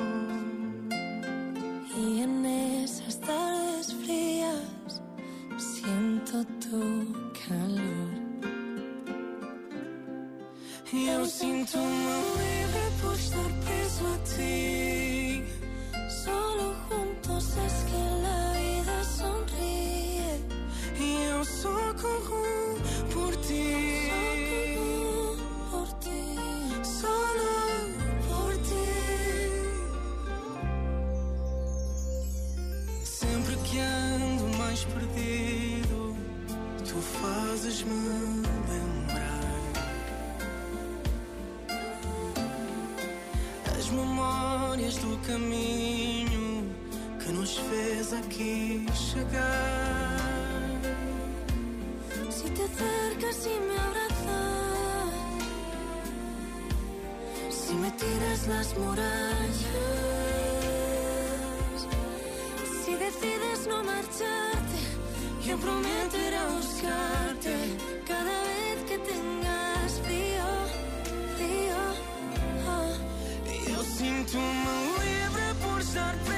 Y 1.98 2.20
en 2.20 2.46
esas 2.46 3.18
tardes 3.20 3.92
frías 3.94 5.02
siento 5.58 6.44
tu 6.60 7.12
calor. 7.46 8.22
Eu 10.92 11.24
sinto-me 11.26 12.14
livre 12.38 12.86
por 13.00 13.14
estar 13.14 13.50
preso 13.64 14.06
a 14.06 14.18
ti. 14.24 14.81
Caminho 45.26 46.64
que 47.20 47.32
nos 47.32 47.58
fez 47.58 48.12
aqui 48.12 48.86
chegar. 48.92 50.22
Si 52.30 52.50
te 52.50 52.62
acercas 52.64 53.46
y 53.46 53.60
me 53.66 53.76
abrazas, 53.86 55.14
si 57.50 57.74
me 57.74 57.90
tiras 57.92 58.46
las 58.48 58.78
murallas, 58.78 59.56
si 62.84 62.94
decides 62.94 63.66
no 63.68 63.84
marcharte, 63.84 64.78
yo 65.46 65.56
prometo 65.58 66.16
ir 66.28 66.34
a 66.34 66.48
buscarte 66.48 67.54
cada 68.06 68.42
vez 68.50 68.84
que 68.88 68.98
tengas 68.98 70.00
frío, 70.04 70.48
frío. 71.36 71.76
ah. 72.68 72.94
Eu 73.68 73.84
sinto-me 73.84 74.42
livre 74.42 74.72
por 74.72 74.81
estar 75.92 76.31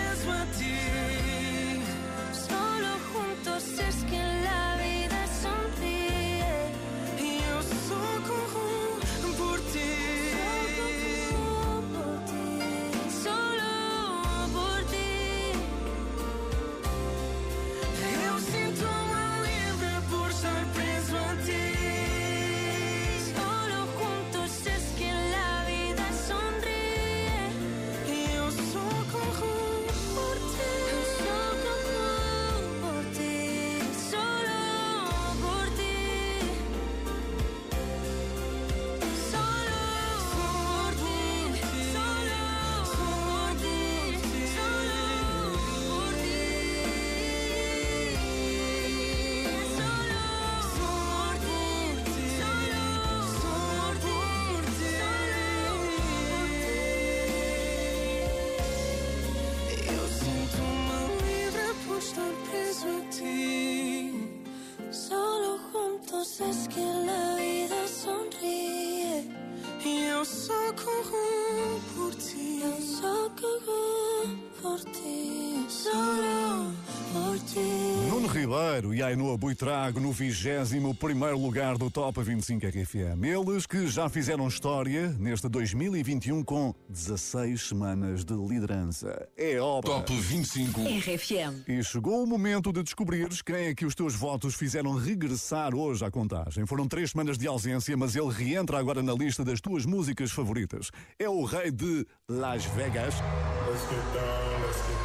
Ribeiro 78.44 78.92
e 78.94 79.02
Ainoa 79.02 79.38
Buitrago 79.38 79.98
no 79.98 80.12
21 80.12 80.94
primeiro 80.96 81.38
lugar 81.38 81.78
do 81.78 81.90
Top 81.90 82.22
25 82.22 82.66
RFM. 82.66 83.24
Eles 83.24 83.64
que 83.64 83.86
já 83.86 84.06
fizeram 84.06 84.46
história 84.46 85.08
neste 85.18 85.48
2021 85.48 86.44
com 86.44 86.74
16 86.86 87.68
semanas 87.68 88.22
de 88.22 88.34
liderança. 88.34 89.26
É 89.34 89.58
obra. 89.58 89.92
Top 89.92 90.14
25. 90.14 90.78
RFM. 90.82 91.66
E 91.66 91.82
chegou 91.82 92.22
o 92.22 92.26
momento 92.26 92.70
de 92.70 92.82
descobrires 92.82 93.40
quem 93.40 93.68
é 93.68 93.74
que 93.74 93.86
os 93.86 93.94
teus 93.94 94.14
votos 94.14 94.54
fizeram 94.54 94.92
regressar 94.92 95.74
hoje 95.74 96.04
à 96.04 96.10
contagem. 96.10 96.66
Foram 96.66 96.86
três 96.86 97.12
semanas 97.12 97.38
de 97.38 97.46
ausência, 97.46 97.96
mas 97.96 98.14
ele 98.14 98.30
reentra 98.30 98.78
agora 98.78 99.02
na 99.02 99.14
lista 99.14 99.42
das 99.42 99.58
tuas 99.58 99.86
músicas 99.86 100.30
favoritas. 100.30 100.90
É 101.18 101.26
o 101.26 101.44
rei 101.44 101.70
de 101.70 102.06
Las 102.28 102.66
Vegas. 102.66 103.14
Let's 103.14 103.80
get 103.88 104.04
down, 104.12 104.66
let's 104.66 104.76
get 104.86 104.98
down 104.98 105.03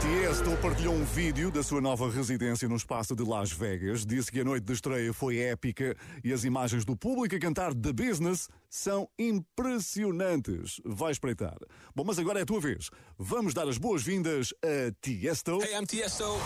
Tiesto 0.00 0.56
partilhou 0.56 0.94
um 0.94 1.04
vídeo 1.04 1.50
da 1.50 1.62
sua 1.62 1.80
nova 1.80 2.10
residência 2.10 2.68
no 2.68 2.74
espaço 2.74 3.14
de 3.14 3.22
Las 3.22 3.52
Vegas. 3.52 4.04
Disse 4.04 4.32
que 4.32 4.40
a 4.40 4.44
noite 4.44 4.64
de 4.64 4.72
estreia 4.72 5.12
foi 5.12 5.38
épica 5.38 5.94
e 6.24 6.32
as 6.32 6.42
imagens 6.42 6.84
do 6.84 6.96
público 6.96 7.36
a 7.36 7.38
cantar 7.38 7.72
The 7.72 7.92
Business 7.92 8.48
são 8.68 9.08
impressionantes. 9.18 10.80
Vai 10.84 11.12
espreitar. 11.12 11.56
Bom, 11.94 12.02
mas 12.04 12.18
agora 12.18 12.40
é 12.40 12.42
a 12.42 12.46
tua 12.46 12.60
vez. 12.60 12.90
Vamos 13.16 13.54
dar 13.54 13.68
as 13.68 13.78
boas-vindas 13.78 14.52
a 14.64 14.92
Tiesto. 15.00 15.62
Hey, 15.62 15.78
I'm 15.78 15.86
Tiesto. 15.86 16.36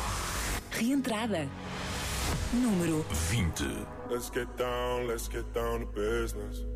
Reentrada. 0.73 1.49
Número 2.53 3.07
20. 3.31 3.65
Let's 4.11 4.31
get 4.31 4.49
down, 4.59 5.07
let's 5.07 5.29
get 5.29 5.45
down 5.55 5.81
to 5.81 5.87
business. 5.87 6.76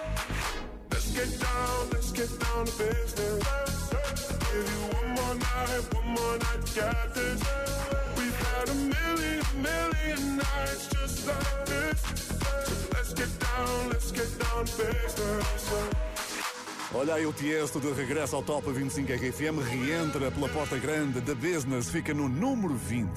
Let's 0.91 1.11
get 1.11 1.39
down, 1.39 1.89
let's 1.91 2.11
get 2.11 2.39
down 2.39 2.65
to 2.65 2.71
business. 2.77 3.43
Give 4.51 4.67
you 4.73 4.81
one 4.97 5.09
more 5.17 5.35
night, 5.35 5.93
one 5.93 6.07
more 6.07 6.37
night 6.37 6.61
this. 7.13 7.41
We've 8.17 8.39
had 8.45 8.69
a 8.69 8.75
million, 8.75 9.43
million 9.61 10.37
nights 10.37 10.87
just 10.87 11.27
like 11.27 11.65
this. 11.65 11.99
So 12.01 12.73
let's 12.93 13.13
get 13.13 13.39
down, 13.39 13.89
let's 13.89 14.11
get 14.11 14.39
down 14.39 14.65
to 14.65 14.77
business. 14.77 16.11
Olha 16.93 17.15
aí 17.15 17.25
o 17.25 17.31
Tiesto 17.31 17.79
de 17.79 17.93
regresso 17.93 18.35
ao 18.35 18.43
Top 18.43 18.69
25 18.69 19.13
RFM, 19.13 19.59
reentra 19.63 20.29
pela 20.29 20.49
porta 20.49 20.77
grande 20.77 21.21
da 21.21 21.33
Business, 21.33 21.89
fica 21.89 22.13
no 22.13 22.27
número 22.27 22.75
20. 22.75 23.09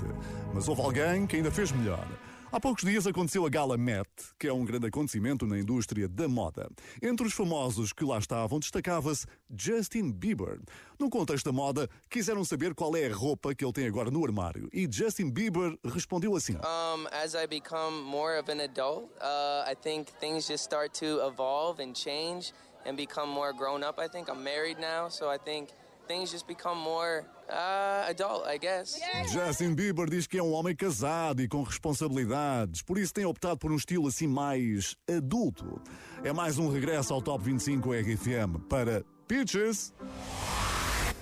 Mas 0.55 0.69
houve 0.69 0.81
alguém 0.81 1.27
que 1.27 1.37
ainda 1.37 1.51
fez 1.51 1.73
melhor. 1.73 2.07
Há 2.55 2.61
poucos 2.61 2.85
dias 2.85 3.05
aconteceu 3.05 3.45
a 3.45 3.49
Gala 3.49 3.77
Met, 3.77 4.09
que 4.39 4.47
é 4.47 4.53
um 4.53 4.65
grande 4.65 4.87
acontecimento 4.87 5.45
na 5.45 5.59
indústria 5.59 6.07
da 6.07 6.29
moda. 6.29 6.71
Entre 7.03 7.27
os 7.27 7.33
famosos 7.33 7.93
que 7.93 8.05
lá 8.05 8.17
estavam, 8.17 8.61
destacava-se 8.61 9.27
Justin 9.51 10.13
Bieber. 10.13 10.61
No 10.97 11.11
contexto 11.11 11.47
da 11.47 11.53
moda, 11.53 11.91
quiseram 12.09 12.45
saber 12.45 12.73
qual 12.73 12.95
é 12.95 13.09
a 13.09 13.13
roupa 13.13 13.57
que 13.57 13.65
ele 13.65 13.73
tem 13.73 13.89
agora 13.89 14.09
no 14.09 14.25
armário. 14.25 14.69
E 14.73 14.87
Justin 14.89 15.31
Bieber 15.31 15.77
respondeu 15.85 16.37
assim: 16.37 16.55
Um, 16.55 17.09
as 17.11 17.35
I 17.35 17.49
become 17.49 18.01
more 18.05 18.39
of 18.39 18.49
an 18.49 18.61
adult, 18.61 19.11
uh, 19.21 19.69
I 19.69 19.75
think 19.75 20.13
things 20.21 20.47
just 20.47 20.63
start 20.63 20.97
to 21.01 21.27
evolve 21.27 21.83
and 21.83 21.93
change 21.93 22.53
and 22.87 22.95
become 22.95 23.29
more 23.29 23.53
grown 23.53 23.83
up. 23.83 24.01
I 24.01 24.07
think 24.07 24.29
I'm 24.31 24.45
married 24.45 24.79
now, 24.79 25.09
so 25.09 25.29
I 25.29 25.39
think 25.39 25.71
things 26.07 26.31
just 26.31 26.47
become 26.47 26.79
more 26.79 27.27
uh, 27.49 28.07
adult, 28.09 28.47
I 28.47 28.59
guess. 28.59 28.99
Justin 29.33 29.75
Bieber 29.75 30.09
diz 30.09 30.27
que 30.27 30.39
é 30.39 30.43
um 30.43 30.53
homem 30.53 30.75
casado 30.75 31.43
e 31.43 31.49
com 31.49 31.63
responsabilidades, 31.63 32.83
por 32.83 32.99
isso 32.99 33.13
tem 33.13 33.25
optado 33.25 33.59
por 33.59 33.73
um 33.73 33.77
estilo 33.77 34.09
assim 34.09 34.27
mais 34.27 34.97
adulto. 35.09 35.81
É 36.23 36.33
mais 36.33 36.59
um 36.59 36.71
regresso 36.71 37.13
ao 37.13 37.23
Top 37.23 37.43
25 37.45 37.93
RFM 37.93 38.59
para 38.69 39.05
Peaches. 39.27 39.93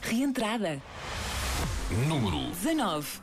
Reentrada. 0.03 0.83
Número 2.09 2.51
19. 2.63 3.23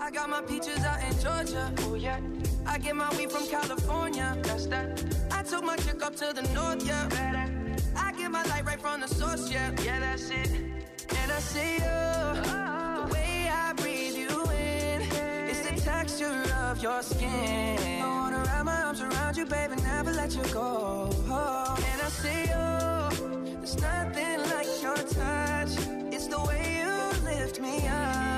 I 0.00 0.10
got 0.10 0.30
my 0.30 0.42
peaches 0.42 0.84
out 0.84 1.00
in 1.02 1.18
Georgia. 1.20 1.72
Oh 1.80 1.94
yeah. 1.94 2.20
I 2.66 2.78
get 2.78 2.94
my 2.94 3.10
weed 3.16 3.32
from 3.32 3.46
California. 3.48 4.36
That's 4.42 4.66
that. 4.66 5.02
I 5.32 5.42
took 5.42 5.64
my 5.64 5.76
chick 5.76 6.02
up 6.02 6.14
to 6.16 6.32
the 6.32 6.42
north, 6.54 6.86
yeah. 6.86 7.08
Better. 7.08 7.76
I 7.96 8.12
get 8.12 8.30
my 8.30 8.44
light 8.44 8.64
right 8.64 8.80
from 8.80 9.00
the 9.00 9.08
source, 9.08 9.50
yeah. 9.50 9.72
Yeah, 9.82 10.00
that's 10.00 10.30
it. 10.30 10.77
And 11.10 11.32
I 11.32 11.40
see 11.40 11.74
you. 11.74 11.98
The 13.02 13.08
way 13.12 13.48
I 13.50 13.72
breathe 13.74 14.16
you 14.16 14.28
in. 14.50 15.02
It's 15.50 15.62
the 15.68 15.80
texture 15.80 16.42
of 16.66 16.82
your 16.82 17.02
skin. 17.02 18.02
I 18.02 18.06
wanna 18.06 18.38
wrap 18.38 18.64
my 18.64 18.82
arms 18.82 19.00
around 19.00 19.36
you, 19.36 19.46
baby, 19.46 19.76
never 19.82 20.12
let 20.12 20.34
you 20.34 20.42
go. 20.52 21.10
And 21.10 22.00
I 22.02 22.08
see 22.22 22.42
you. 22.52 23.56
There's 23.58 23.80
nothing 23.80 24.40
like 24.54 24.82
your 24.82 24.96
touch. 24.96 25.72
It's 26.14 26.26
the 26.26 26.40
way 26.40 26.82
you 26.82 27.24
lift 27.24 27.60
me 27.60 27.86
up. 27.88 28.37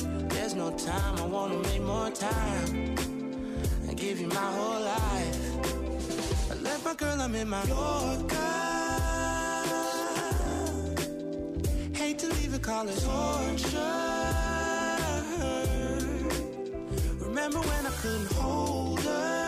There's 0.53 0.69
no 0.69 0.77
time, 0.77 1.15
I 1.17 1.25
wanna 1.27 1.57
make 1.59 1.81
more 1.81 2.09
time 2.11 2.97
and 3.87 3.95
give 3.95 4.19
you 4.19 4.27
my 4.27 4.35
whole 4.35 4.81
life. 4.81 6.51
I 6.51 6.55
left 6.55 6.83
my 6.83 6.93
girl, 6.93 7.21
I'm 7.21 7.33
in 7.35 7.47
my 7.47 7.63
Yorker. 7.63 8.35
Hate 11.95 12.19
to 12.19 12.27
leave 12.27 12.53
it, 12.53 12.61
call 12.61 12.85
it 12.89 12.99
torture. 12.99 13.77
Remember 17.21 17.59
when 17.59 17.85
I 17.85 17.91
couldn't 18.01 18.33
hold 18.33 18.99
her? 18.99 19.39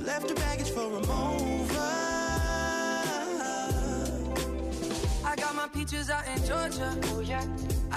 Left 0.00 0.28
her 0.28 0.36
baggage 0.36 0.70
for 0.70 0.86
a 0.86 1.00
mover. 1.00 1.90
I 5.24 5.34
got 5.36 5.56
my 5.56 5.66
peaches 5.74 6.08
out 6.08 6.28
in 6.28 6.44
Georgia. 6.44 6.96
Oh 7.14 7.18
yeah. 7.18 7.44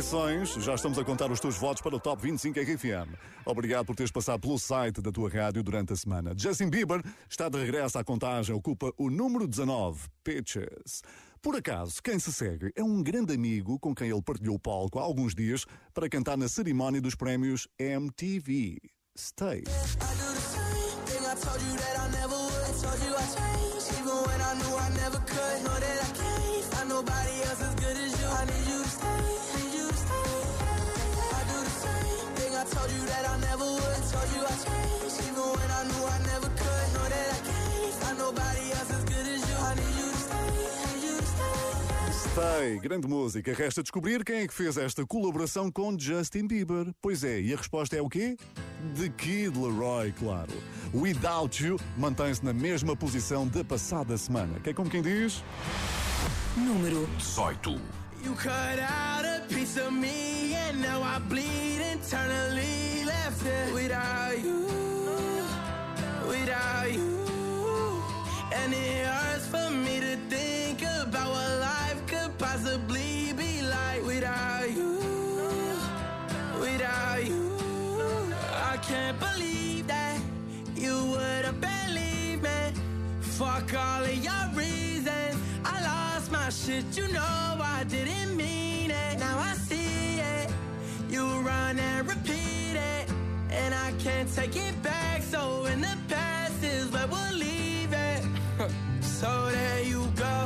Eleições, 0.00 0.54
já 0.54 0.74
estamos 0.74 0.98
a 0.98 1.04
contar 1.04 1.30
os 1.30 1.38
teus 1.38 1.58
votos 1.58 1.82
para 1.82 1.94
o 1.94 2.00
Top 2.00 2.22
25 2.22 2.58
RFM. 2.58 3.14
Obrigado 3.44 3.84
por 3.84 3.94
teres 3.94 4.10
passado 4.10 4.40
pelo 4.40 4.58
site 4.58 5.02
da 5.02 5.12
tua 5.12 5.28
rádio 5.28 5.62
durante 5.62 5.92
a 5.92 5.96
semana. 5.96 6.32
Justin 6.34 6.70
Bieber 6.70 7.02
está 7.28 7.50
de 7.50 7.58
regresso 7.58 7.98
à 7.98 8.04
contagem, 8.04 8.54
ocupa 8.54 8.90
o 8.96 9.10
número 9.10 9.46
19, 9.46 10.08
Pitches. 10.24 11.02
Por 11.42 11.54
acaso, 11.54 12.02
quem 12.02 12.18
se 12.18 12.32
segue 12.32 12.72
é 12.74 12.82
um 12.82 13.02
grande 13.02 13.34
amigo 13.34 13.78
com 13.78 13.94
quem 13.94 14.08
ele 14.08 14.22
partilhou 14.22 14.56
o 14.56 14.58
palco 14.58 14.98
há 14.98 15.02
alguns 15.02 15.34
dias 15.34 15.66
para 15.92 16.08
cantar 16.08 16.38
na 16.38 16.48
cerimónia 16.48 17.02
dos 17.02 17.14
prémios 17.14 17.68
MTV. 17.78 18.78
Stay. 19.18 19.64
Told 32.80 32.92
you 32.92 33.06
that 33.06 33.24
I 33.28 33.36
never 33.48 33.64
would. 33.64 34.00
Told 34.12 34.28
you 34.34 34.42
I 34.44 34.54
changed, 34.64 35.16
even 35.28 35.44
when 35.58 35.70
I 35.70 35.82
knew 35.88 36.04
I 36.06 36.18
never 36.32 36.48
could. 36.60 36.86
Know 36.94 37.06
that 37.14 37.28
I 37.36 37.40
can't 37.48 37.94
find 38.00 38.18
nobody 38.18 38.64
else 38.72 38.90
as 38.90 39.04
good 39.04 39.26
as 39.34 39.40
you. 39.48 39.56
I 39.68 39.74
need 39.80 39.94
you 40.00 40.08
to 40.10 40.18
stay, 40.26 40.46
need 40.88 41.02
you 41.06 41.16
to 41.18 41.26
stay. 41.26 42.30
Stay, 42.32 42.78
grande 42.80 43.06
música. 43.08 43.52
Resta 43.52 43.82
descobrir 43.82 44.24
quem 44.24 44.40
é 44.40 44.46
que 44.48 44.54
fez 44.54 44.76
esta 44.76 45.04
colaboração 45.06 45.70
com 45.70 45.98
Justin 45.98 46.46
Bieber. 46.46 46.92
Pois 47.02 47.24
é, 47.24 47.40
e 47.40 47.52
a 47.52 47.56
resposta 47.56 47.96
é 47.96 48.02
o 48.02 48.08
quê? 48.08 48.36
The 48.96 49.08
Kid 49.10 49.58
Leroy, 49.58 50.12
claro. 50.12 50.52
Without 50.94 51.62
You 51.62 51.78
mantém-se 51.98 52.44
na 52.44 52.52
mesma 52.52 52.96
posição 52.96 53.46
da 53.46 53.62
passada 53.62 54.16
semana. 54.16 54.58
Que 54.60 54.70
é 54.70 54.74
como 54.74 54.88
quem 54.88 55.02
diz? 55.02 55.44
Número 56.56 57.06
18. 57.18 57.99
You 58.22 58.34
cut 58.34 58.78
out 58.78 59.24
a 59.24 59.42
piece 59.48 59.76
of 59.78 59.92
me 59.92 60.54
and 60.54 60.82
now 60.82 61.02
I 61.02 61.18
bleed 61.20 61.80
internally 61.80 63.04
left 63.04 63.46
it 63.46 63.72
without 63.72 64.38
you, 64.38 64.66
without 66.28 66.92
you. 66.92 67.19
Shit, 86.70 86.96
you 86.96 87.12
know 87.12 87.58
I 87.76 87.84
didn't 87.88 88.36
mean 88.36 88.90
it. 88.90 89.18
Now 89.18 89.38
I 89.38 89.52
see 89.54 90.20
it. 90.36 90.48
You 91.08 91.24
run 91.40 91.78
and 91.78 92.08
repeat 92.08 92.74
it. 92.94 93.06
And 93.50 93.74
I 93.74 93.92
can't 94.04 94.28
take 94.34 94.56
it 94.56 94.74
back. 94.82 95.22
So 95.22 95.64
in 95.66 95.80
the 95.80 95.96
past 96.08 96.62
is 96.62 96.86
where 96.92 97.08
we'll 97.08 97.36
leave 97.48 97.92
it. 97.92 98.22
so 99.00 99.30
there 99.50 99.82
you 99.82 100.02
go. 100.16 100.38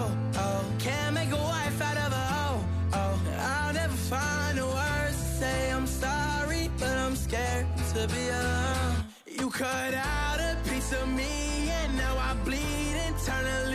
Oh, 0.43 0.65
can't 0.79 1.15
make 1.15 1.31
a 1.31 1.43
wife 1.53 1.81
out 1.89 1.99
of 2.07 2.13
a 2.23 2.27
hoe. 2.35 2.61
Oh, 3.01 3.15
I'll 3.39 3.75
never 3.75 3.99
find 4.15 4.59
the 4.59 4.67
words 4.67 5.17
to 5.23 5.29
say 5.41 5.73
I'm 5.73 5.87
sorry, 5.87 6.71
but 6.79 6.97
I'm 7.05 7.17
scared 7.17 7.67
to 7.95 8.09
be 8.15 8.25
alone. 8.41 8.97
You 9.41 9.51
cut 9.51 9.95
out 9.95 10.39
a 10.41 10.57
piece 10.69 10.93
of 10.93 11.07
me, 11.09 11.33
and 11.81 11.97
now 11.99 12.15
I 12.17 12.35
bleed 12.45 12.97
internally. 13.09 13.74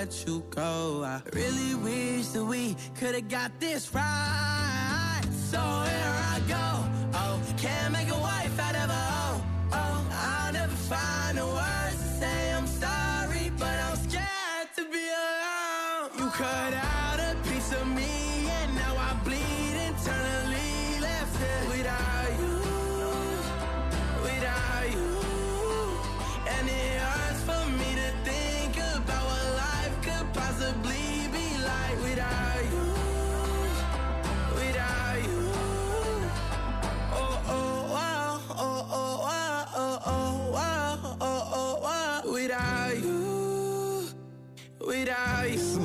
Let 0.00 0.26
you 0.26 0.42
go. 0.48 1.02
I 1.04 1.20
really 1.34 1.74
wish 1.74 2.28
that 2.28 2.42
we 2.42 2.74
could've 2.98 3.28
got 3.28 3.50
this 3.60 3.92
right. 3.94 5.20
So 5.50 5.58
here 5.58 6.14
I 6.34 6.40
go. 6.48 6.66
Oh, 7.20 7.38
can't 7.58 7.92
make 7.92 8.08
a 8.08 8.18
wife 8.18 8.58
out 8.58 8.76
of 8.76 8.88
a 8.88 9.02
hoe. 9.12 9.42
Oh, 9.72 10.06
I'll 10.10 10.52
never 10.54 10.78
find 10.92 11.36
the 11.36 11.44
words 11.44 11.96
to 12.02 12.08
say 12.20 12.52
I'm 12.54 12.66
sorry, 12.66 13.52
but 13.58 13.76
I'm 13.86 13.96
scared 14.08 14.68
to 14.76 14.84
be 14.90 15.04
alone. 15.20 16.10
You 16.18 16.30
cut 16.30 16.72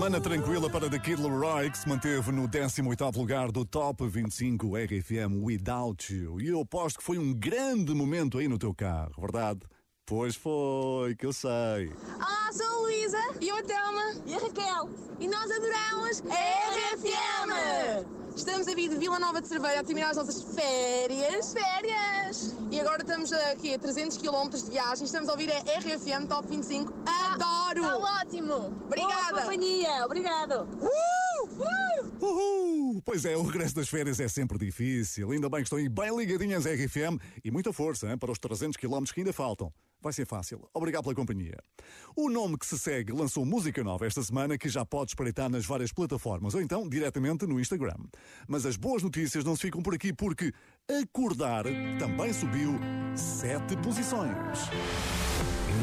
Semana 0.05 0.21
tranquila 0.21 0.69
para 0.69 0.87
The 0.87 0.99
Kid 0.99 1.19
Leroy, 1.19 1.71
que 1.71 1.79
se 1.79 1.89
manteve 1.89 2.31
no 2.31 2.47
18º 2.47 3.17
lugar 3.17 3.51
do 3.51 3.65
Top 3.65 4.07
25 4.07 4.75
RFM 4.77 5.41
Without 5.41 6.13
You. 6.13 6.39
E 6.39 6.49
eu 6.49 6.59
aposto 6.59 6.99
que 6.99 7.03
foi 7.03 7.17
um 7.17 7.33
grande 7.33 7.91
momento 7.91 8.37
aí 8.37 8.47
no 8.47 8.59
teu 8.59 8.71
carro, 8.71 9.13
verdade? 9.17 9.61
Pois 10.05 10.35
foi, 10.35 11.15
que 11.15 11.25
eu 11.25 11.33
sei. 11.33 11.91
Olá, 12.17 12.51
sou 12.51 12.67
a 12.67 12.81
Luísa 12.81 13.17
E 13.41 13.49
eu 13.49 13.55
a 13.57 13.63
Thelma. 13.63 14.13
E 14.27 14.35
a 14.35 14.37
Raquel. 14.37 14.89
E 15.19 15.27
nós 15.27 15.49
adoramos 15.49 16.21
a 16.29 16.35
RFM. 16.75 18.24
Estamos 18.35 18.67
a 18.67 18.75
vir 18.75 18.89
de 18.89 18.97
Vila 18.97 19.17
Nova 19.17 19.41
de 19.41 19.47
Cerveira 19.47 19.79
a 19.79 19.83
terminar 19.83 20.09
as 20.09 20.17
nossas 20.17 20.41
férias. 20.41 21.53
Férias! 21.53 22.53
E 22.69 22.79
agora 22.81 23.01
estamos 23.01 23.31
aqui 23.31 23.73
a 23.73 23.79
300 23.79 24.17
km 24.17 24.49
de 24.49 24.71
viagem. 24.71 25.05
Estamos 25.05 25.29
a 25.29 25.31
ouvir 25.31 25.49
a 25.49 25.59
RFM 25.79 26.27
Top 26.27 26.45
25. 26.45 26.93
Adoro! 27.05 27.85
Está 27.85 27.97
ótimo! 28.21 28.73
Obrigada! 28.85 29.31
Boa 29.31 29.41
companhia, 29.41 30.05
obrigado! 30.05 30.67
Uhul! 32.21 33.01
Pois 33.03 33.25
é, 33.25 33.35
o 33.35 33.43
regresso 33.43 33.75
das 33.75 33.89
férias 33.89 34.19
é 34.19 34.27
sempre 34.27 34.57
difícil. 34.57 35.31
Ainda 35.31 35.49
bem 35.49 35.59
que 35.59 35.65
estão 35.65 35.77
aí 35.77 35.89
bem 35.89 36.15
ligadinhas 36.15 36.65
à 36.65 36.71
RFM 36.71 37.19
e 37.43 37.51
muita 37.51 37.71
força 37.73 38.07
hein, 38.07 38.17
para 38.17 38.31
os 38.31 38.39
300 38.39 38.77
km 38.77 39.03
que 39.13 39.19
ainda 39.19 39.33
faltam. 39.33 39.71
Vai 40.01 40.13
ser 40.13 40.25
fácil. 40.27 40.69
Obrigado 40.73 41.03
pela 41.03 41.15
companhia. 41.15 41.57
O 42.15 42.29
nome 42.29 42.57
que 42.57 42.65
se 42.65 42.77
segue 42.77 43.11
lançou 43.11 43.43
música 43.43 43.83
nova 43.83 44.05
esta 44.05 44.21
semana 44.21 44.57
que 44.57 44.69
já 44.69 44.85
pode 44.85 45.11
espreitar 45.11 45.49
nas 45.49 45.65
várias 45.65 45.91
plataformas 45.91 46.53
ou 46.53 46.61
então 46.61 46.87
diretamente 46.87 47.45
no 47.47 47.59
Instagram. 47.59 47.97
Mas 48.47 48.65
as 48.65 48.77
boas 48.77 49.01
notícias 49.01 49.43
não 49.43 49.55
se 49.55 49.63
ficam 49.63 49.81
por 49.81 49.95
aqui 49.95 50.13
porque 50.13 50.53
Acordar 50.87 51.65
também 51.97 52.31
subiu 52.31 52.79
sete 53.15 53.75
posições. 53.77 54.69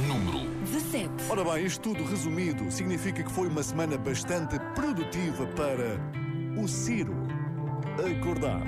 Número 0.07 0.42
17. 0.73 1.11
Ora 1.29 1.45
bem, 1.45 1.67
isto 1.67 1.93
tudo 1.93 2.03
resumido 2.09 2.71
significa 2.71 3.23
que 3.23 3.31
foi 3.31 3.47
uma 3.47 3.63
semana 3.63 3.99
bastante 3.99 4.59
produtiva 4.75 5.45
para 5.49 6.01
o 6.59 6.67
Ciro. 6.67 7.15
Acordar. 7.93 8.63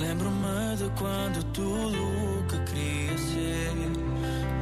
Lembro-me 0.00 0.76
de 0.76 0.90
quando 0.98 1.44
tudo 1.52 1.96
o 1.96 2.44
que 2.48 2.58
queria 2.64 3.18
ser 3.18 3.70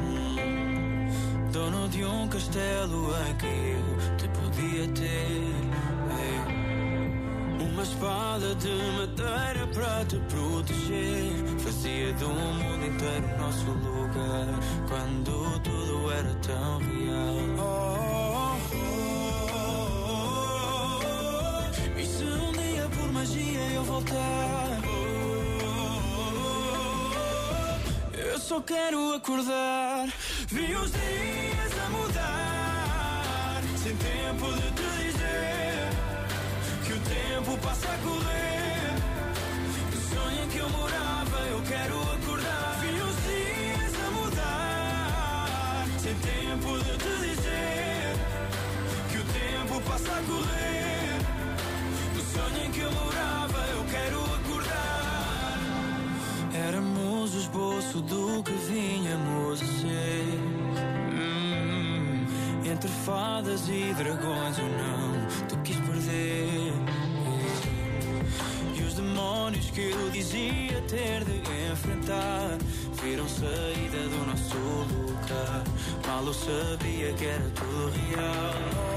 hum, 0.05 1.09
Dono 1.51 1.89
de 1.89 2.05
um 2.05 2.29
castelo 2.29 3.09
em 3.27 3.35
que 3.37 3.47
eu 3.47 4.17
te 4.19 4.29
podia 4.29 4.87
ter 4.89 5.49
Ei, 6.21 7.65
Uma 7.73 7.83
espada 7.83 8.55
de 8.57 8.69
madeira 8.99 9.67
para 9.73 10.05
te 10.05 10.19
proteger 10.29 11.33
Fazia 11.59 12.13
do 12.13 12.29
mundo 12.29 12.85
inteiro 12.85 13.39
nosso 13.39 13.65
lugar 13.65 13.92
Quando 14.89 15.61
tudo 15.61 16.13
era 16.13 16.35
tão 16.47 16.79
real. 16.79 17.37
Oh, 17.59 18.59
oh, 18.75 19.67
oh. 20.99 21.99
E 21.99 22.05
se 22.05 22.25
um 22.25 22.53
dia 22.53 22.89
por 22.89 23.13
magia 23.13 23.61
eu 23.75 23.85
voltar? 23.85 24.81
Eu 28.13 28.39
só 28.39 28.61
quero 28.61 29.15
acordar. 29.15 30.09
Vi 30.49 30.75
os 30.75 30.91
dias 30.93 31.73
a 31.83 31.89
mudar 31.89 33.63
Sem 33.83 33.97
tempo 33.97 34.53
de 34.53 34.71
te 34.73 34.83
dizer 35.03 35.89
Que 36.85 36.93
o 36.93 37.01
tempo 37.01 37.57
passa 37.67 37.89
a 37.89 37.99
correr 37.99 38.62
passa 50.03 50.19
a 50.19 50.23
correr 50.23 51.19
No 52.15 52.23
sonho 52.23 52.67
em 52.67 52.71
que 52.71 52.81
eu 52.81 52.93
morava 52.93 53.59
Eu 53.71 53.85
quero 53.91 54.25
acordar 54.35 55.59
Éramos 56.55 57.35
o 57.35 57.39
esboço 57.39 58.01
do 58.03 58.43
que 58.43 58.53
vinhamos 58.53 59.63
a 59.63 59.65
ser. 59.65 60.25
Hum, 61.15 62.27
entre 62.71 62.89
fadas 63.05 63.69
e 63.69 63.95
dragões 63.95 64.59
ou 64.59 64.69
não, 64.69 65.47
tu 65.49 65.57
quis 65.63 65.77
perder. 65.77 66.73
E 68.77 68.83
os 68.83 68.95
demónios 68.95 69.71
que 69.71 69.91
eu 69.91 70.11
dizia 70.11 70.81
ter 70.89 71.25
de 71.25 71.39
enfrentar 71.73 72.59
viram 73.03 73.27
saída 73.29 74.09
do 74.09 74.27
nosso 74.27 74.57
lugar. 74.59 75.65
Mal 76.07 76.25
eu 76.27 76.35
sabia 76.35 77.13
que 77.15 77.25
era 77.25 77.51
tudo 77.51 77.93
real. 78.11 78.92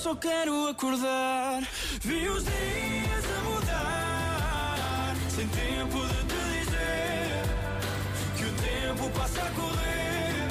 Só 0.00 0.14
quero 0.14 0.68
acordar. 0.68 1.62
Vi 2.00 2.26
os 2.26 2.42
dias 2.44 3.24
a 3.36 3.42
mudar. 3.44 5.14
Sem 5.28 5.46
tempo 5.48 5.98
de 6.06 6.14
te 6.30 6.40
dizer 6.58 7.42
que 8.34 8.44
o 8.44 8.52
tempo 8.52 9.10
passa 9.10 9.42
a 9.42 9.50
correr. 9.50 10.48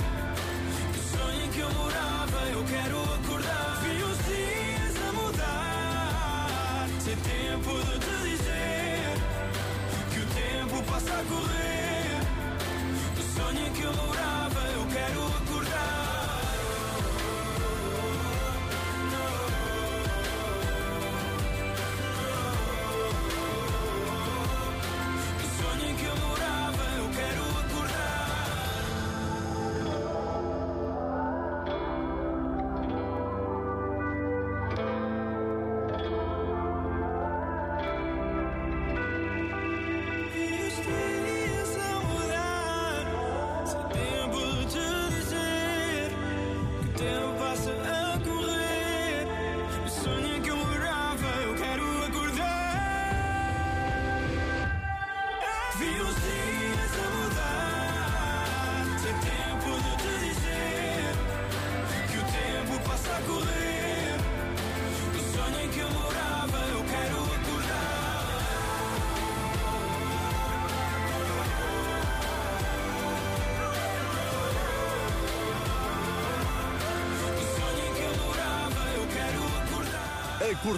O 0.93 1.17
sonho 1.17 1.45
em 1.45 1.49
que 1.49 1.59
eu 1.61 1.71
morava, 1.71 2.39
eu 2.51 2.63
quero 2.65 3.01
acordar. 3.15 3.81
Vi 3.81 4.03
os 4.03 4.17
dias 4.27 4.95
a 5.07 5.13
mudar. 5.13 6.87
Sem 7.03 7.15
tempo 7.15 7.71
de 7.85 7.99
te 8.05 8.29
dizer 8.29 9.17
que 10.13 10.19
o 10.19 10.25
tempo 10.27 10.91
passa 10.91 11.11
a 11.11 11.23
correr. 11.23 11.68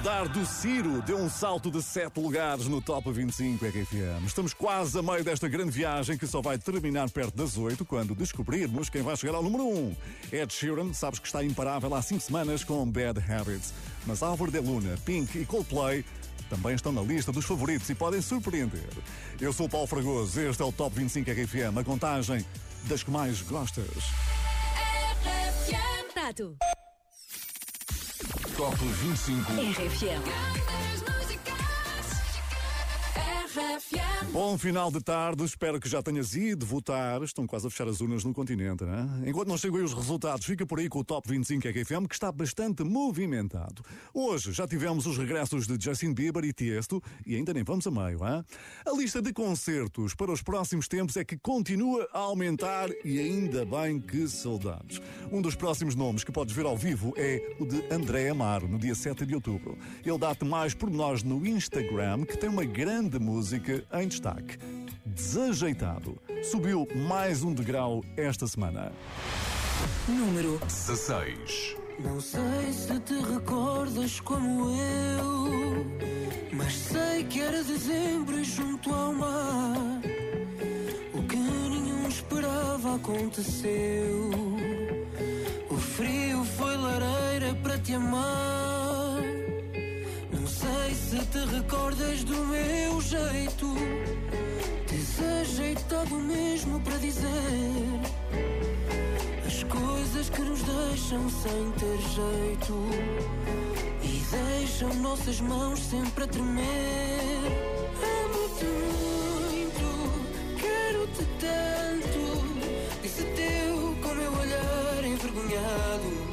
Acordar. 0.02 0.28
Do 0.28 0.46
Ciro 0.46 1.02
deu 1.04 1.18
um 1.18 1.30
salto 1.30 1.70
de 1.70 1.82
sete 1.82 2.20
lugares 2.20 2.68
no 2.68 2.82
Top 2.82 3.12
25 3.12 3.64
RFM. 3.66 4.26
Estamos 4.26 4.54
quase 4.54 4.98
a 4.98 5.02
meio 5.02 5.24
desta 5.24 5.48
grande 5.48 5.72
viagem 5.72 6.18
que 6.18 6.26
só 6.26 6.42
vai 6.42 6.58
terminar 6.58 7.10
perto 7.10 7.36
das 7.38 7.58
oito 7.58 7.86
quando 7.86 8.16
descobrirmos 8.16 8.90
quem 8.90 9.02
vai 9.02 9.16
chegar 9.16 9.36
ao 9.36 9.44
número 9.44 9.64
um. 9.64 9.96
Ed 10.32 10.52
Sheeran, 10.52 10.94
sabes 10.94 11.20
que 11.20 11.28
está 11.28 11.44
imparável 11.44 11.94
há 11.94 12.02
cinco 12.02 12.22
semanas 12.22 12.64
com 12.64 12.86
Bad 12.90 13.20
Habits. 13.32 13.74
Mas 14.06 14.24
Álvaro 14.24 14.52
de 14.52 14.60
Luna, 14.60 14.98
Pink 15.06 15.38
e 15.38 15.46
Coldplay 15.46 16.04
também 16.50 16.74
estão 16.76 16.92
na 16.92 17.02
lista 17.02 17.32
dos 17.32 17.46
favoritos 17.46 17.90
e 17.90 17.96
podem 17.96 18.22
surpreender. 18.22 18.90
Eu 19.40 19.54
sou 19.54 19.68
o 19.68 19.70
Paulo 19.70 19.88
Fragoso, 19.88 20.40
este 20.40 20.62
é 20.62 20.66
o 20.66 20.72
Top 20.72 20.96
25 20.96 21.30
RFM, 21.30 21.78
a 21.78 21.84
contagem 21.84 22.46
das 22.86 23.04
que 23.04 23.12
mais 23.12 23.42
gostas. 23.42 24.04
Prato. 26.14 26.58
Top 28.62 28.78
25. 28.78 29.76
RFM. 29.76 31.11
Bom 34.34 34.58
final 34.58 34.90
de 34.90 35.02
tarde, 35.02 35.44
espero 35.44 35.78
que 35.78 35.90
já 35.90 36.02
tenhas 36.02 36.34
ido 36.36 36.66
votar. 36.66 37.22
Estão 37.22 37.46
quase 37.46 37.68
a 37.68 37.70
fechar 37.70 37.86
as 37.90 38.00
urnas 38.00 38.24
no 38.24 38.34
continente, 38.34 38.86
né? 38.86 39.24
Enquanto 39.28 39.50
não 39.50 39.58
chegam 39.58 39.76
aí 39.76 39.84
os 39.84 39.94
resultados, 39.94 40.46
fica 40.46 40.66
por 40.66 40.80
aí 40.80 40.88
com 40.88 41.00
o 41.00 41.04
Top 41.04 41.28
25 41.28 41.68
RFM, 41.68 42.08
que 42.08 42.16
está 42.16 42.32
bastante 42.32 42.82
movimentado. 42.82 43.84
Hoje 44.14 44.54
já 44.54 44.66
tivemos 44.66 45.06
os 45.06 45.18
regressos 45.18 45.68
de 45.68 45.76
Justin 45.78 46.14
Bieber 46.14 46.46
e 46.46 46.54
Tiesto, 46.54 47.04
e 47.26 47.36
ainda 47.36 47.54
nem 47.54 47.62
vamos 47.62 47.86
a 47.86 47.92
meio, 47.92 48.20
hein? 48.26 48.42
A 48.86 48.92
lista 48.96 49.22
de 49.22 49.34
concertos 49.34 50.16
para 50.16 50.32
os 50.32 50.42
próximos 50.42 50.88
tempos 50.88 51.18
é 51.18 51.26
que 51.26 51.38
continua 51.38 52.08
a 52.14 52.20
aumentar 52.20 52.90
e 53.04 53.20
ainda 53.20 53.66
bem 53.66 54.00
que 54.00 54.30
saudades. 54.30 55.02
Um 55.30 55.42
dos 55.42 55.56
próximos 55.56 55.94
nomes 55.94 56.24
que 56.24 56.32
podes 56.32 56.56
ver 56.56 56.66
ao 56.66 56.78
vivo 56.78 57.14
é 57.18 57.58
o 57.60 57.66
de 57.66 57.84
André 57.94 58.30
Amaro, 58.30 58.66
no 58.66 58.80
dia 58.80 58.96
7 58.96 59.26
de 59.26 59.36
outubro. 59.36 59.78
Ele 60.06 60.18
dá-te 60.18 60.46
mais 60.46 60.74
pormenores 60.74 61.22
no 61.22 61.46
Instagram, 61.46 62.24
que 62.24 62.38
tem 62.38 62.50
uma 62.50 62.64
grande 62.64 63.20
música 63.20 63.84
em 63.92 64.08
destaque. 64.22 64.60
Desajeitado. 65.04 66.18
Subiu 66.44 66.88
mais 67.08 67.44
um 67.44 67.54
degrau 67.54 68.04
esta 68.16 68.46
semana. 68.48 68.92
Número 70.08 70.60
16. 70.60 71.76
Não 72.00 72.22
sei 72.22 72.72
se 72.72 73.00
te 73.00 73.16
recordas 73.16 74.20
como 74.20 74.70
eu, 74.70 75.86
mas 76.54 76.74
sei 76.74 77.24
que 77.26 77.42
era 77.42 77.64
dezembro 77.64 78.40
e 78.40 78.44
junto 78.44 78.94
ao 78.94 79.14
mar. 79.14 80.02
O 81.14 81.24
que 81.24 81.36
nenhum 81.36 82.08
esperava 82.08 82.96
aconteceu. 82.96 84.32
O 85.70 85.78
frio 85.78 86.44
foi 86.44 86.78
lareira 86.78 87.56
para 87.62 87.78
te 87.80 87.94
amar. 87.94 89.51
Sei 90.62 90.94
se 90.94 91.26
te 91.26 91.40
recordas 91.40 92.24
do 92.24 92.36
meu 92.46 93.02
jeito, 93.02 93.76
desajeitado 94.88 96.16
mesmo 96.18 96.80
para 96.82 96.98
dizer 96.98 98.00
as 99.44 99.64
coisas 99.64 100.30
que 100.30 100.42
nos 100.42 100.62
deixam 100.62 101.28
sem 101.32 101.72
ter 101.80 101.98
jeito 102.14 102.76
e 104.04 104.24
deixam 104.30 104.94
nossas 105.02 105.42
mãos 105.42 105.80
sempre 105.80 106.26
a 106.26 106.28
tremer. 106.28 107.42
Amo-te 108.24 108.66
muito, 109.02 110.60
quero-te 110.60 111.26
tanto, 111.40 113.02
disse 113.02 113.24
teu 113.24 113.96
com 114.00 114.14
meu 114.14 114.32
olhar 114.32 115.04
envergonhado. 115.06 116.31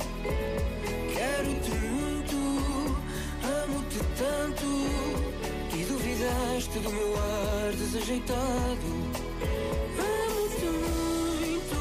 Do 6.80 6.90
meu 6.90 7.16
ar 7.16 7.72
desajeitado. 7.72 8.88
Amo-te 9.98 10.64
muito, 10.64 11.78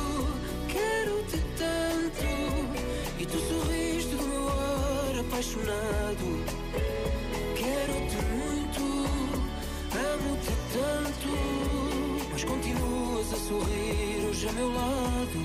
quero-te 0.67 1.37
tanto, 1.57 2.27
e 3.19 3.25
tu 3.25 3.37
sorriste 3.37 4.15
do 4.15 4.23
meu 4.27 4.47
ar 4.47 5.19
apaixonado. 5.19 6.27
Quero-te 7.55 8.17
muito, 8.39 8.81
amo-te 9.93 10.53
tanto, 10.73 11.29
mas 12.31 12.43
continuas 12.43 13.33
a 13.33 13.37
sorrir 13.37 14.27
hoje 14.29 14.47
a 14.47 14.51
meu 14.53 14.69
lado. 14.73 15.39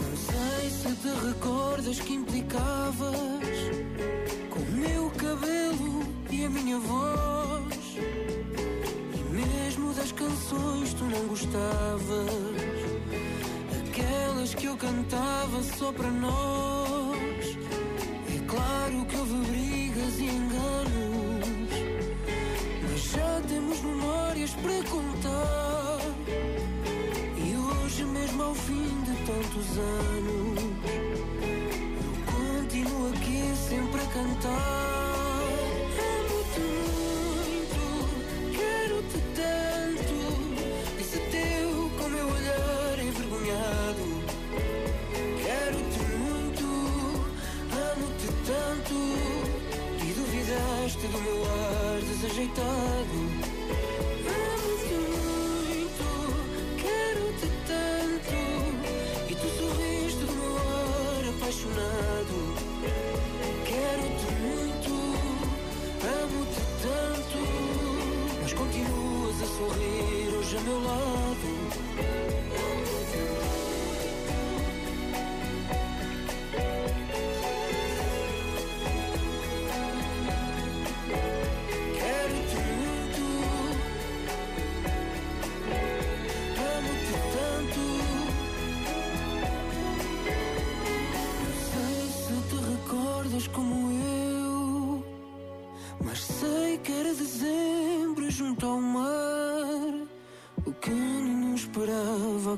Não 0.00 0.16
sei 0.16 0.70
se 0.70 0.94
te 0.96 1.26
recordas 1.26 2.00
que 2.00 2.14
implicavas 2.14 3.16
com 4.50 4.60
o 4.60 4.72
meu 4.72 5.10
cabelo 5.10 6.02
e 6.30 6.44
a 6.44 6.50
minha 6.50 6.78
voz. 6.78 7.41
Gostavas. 11.32 12.28
Aquelas 13.88 14.54
que 14.54 14.66
eu 14.66 14.76
cantava 14.76 15.62
só 15.62 15.90
para 15.90 16.10
nós. 16.10 17.56
É 18.28 18.38
claro 18.46 19.06
que 19.06 19.16
houve 19.16 19.46
brigas 19.46 20.18
e 20.18 20.24
enganos. 20.24 20.71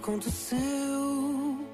Aconteceu. 0.04 1.64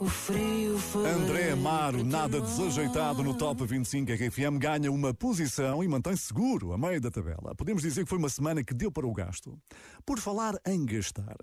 O 0.00 0.06
frio 0.06 0.76
foi. 0.76 1.08
André 1.08 1.52
Amaro, 1.52 2.02
nada 2.02 2.40
desajeitado 2.40 3.22
no 3.22 3.32
Top 3.32 3.64
25 3.64 4.10
RFM, 4.12 4.58
ganha 4.58 4.90
uma 4.90 5.14
posição 5.14 5.82
e 5.82 5.86
mantém-se 5.86 6.24
seguro 6.24 6.72
a 6.72 6.78
meio 6.78 7.00
da 7.00 7.12
tabela. 7.12 7.54
Podemos 7.56 7.82
dizer 7.82 8.02
que 8.02 8.08
foi 8.10 8.18
uma 8.18 8.28
semana 8.28 8.64
que 8.64 8.74
deu 8.74 8.90
para 8.90 9.06
o 9.06 9.12
gasto. 9.12 9.56
Por 10.04 10.18
falar 10.18 10.58
em 10.66 10.84
gastar, 10.84 11.36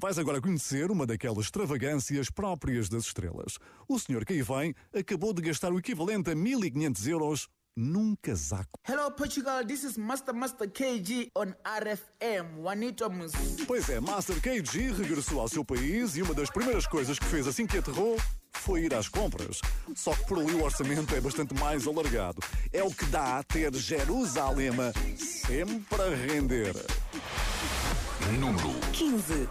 vais 0.00 0.18
agora 0.18 0.40
conhecer 0.40 0.90
uma 0.90 1.06
daquelas 1.06 1.44
extravagâncias 1.44 2.30
próprias 2.30 2.88
das 2.88 3.04
estrelas. 3.04 3.58
O 3.86 3.98
senhor 3.98 4.24
que 4.24 4.32
aí 4.32 4.42
vem 4.42 4.74
acabou 4.94 5.34
de 5.34 5.42
gastar 5.42 5.70
o 5.70 5.78
equivalente 5.78 6.30
a 6.30 6.34
1500 6.34 7.06
euros 7.06 7.48
num 7.78 8.16
casaco. 8.20 8.80
Hello, 8.82 9.08
Portugal. 9.12 9.64
This 9.64 9.84
is 9.84 9.96
Master 9.96 10.34
Master 10.34 10.68
KG 10.68 11.30
on 11.36 11.54
RFM. 11.64 12.60
Juanito 12.60 13.08
Mus. 13.08 13.32
Pois 13.66 13.88
é, 13.88 14.00
Master 14.00 14.40
KG 14.40 14.90
regressou 14.92 15.40
ao 15.40 15.48
seu 15.48 15.64
país 15.64 16.16
e 16.16 16.22
uma 16.22 16.34
das 16.34 16.50
primeiras 16.50 16.88
coisas 16.88 17.18
que 17.18 17.24
fez 17.26 17.46
assim 17.46 17.66
que 17.66 17.78
aterrou 17.78 18.16
foi 18.52 18.82
ir 18.82 18.94
às 18.94 19.08
compras. 19.08 19.60
Só 19.94 20.12
que 20.12 20.26
por 20.26 20.40
ali 20.40 20.52
o 20.54 20.64
orçamento 20.64 21.14
é 21.14 21.20
bastante 21.20 21.54
mais 21.54 21.86
alargado. 21.86 22.42
É 22.72 22.82
o 22.82 22.90
que 22.90 23.04
dá 23.06 23.38
a 23.38 23.44
ter 23.44 23.72
Jerusalém 23.74 24.72
sempre 25.16 26.02
a 26.02 26.08
render. 26.16 26.74
Número 28.40 28.74
15. 28.92 29.48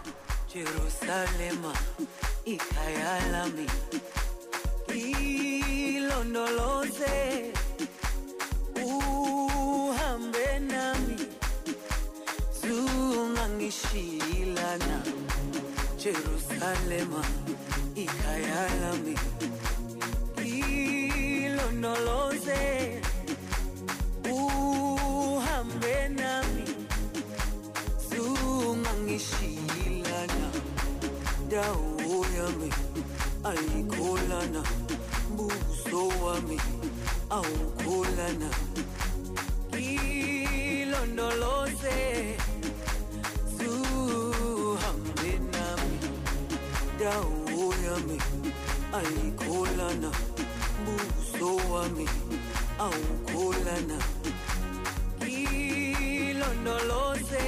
Jerusalema 0.48 1.72
ikhayalami 2.44 3.66
ilondoloze 5.96 7.52
uhambe 10.18 10.58
nami 10.58 11.16
zungangishilana 12.60 14.96
Jerusalema 16.02 17.22
ikhayalami 17.94 19.14
ilondoloze 21.44 22.62
uhambe 24.32 26.08
nami 26.08 26.64
zungangishilana 28.10 30.48
dawo 31.50 32.26
yami 32.36 32.70
ayikholana 33.44 34.62
buso 35.36 36.08
wami 36.24 36.58
awukholana 37.30 38.50
udondoloze 41.02 41.98
tuhambe 43.58 45.30
nami 45.52 45.98
dawo 46.98 47.64
yami 47.86 48.18
ayikholana 48.98 50.10
buso 50.84 51.48
wami 51.72 52.06
awukholana 52.84 53.98
ngilondoloze 55.22 57.46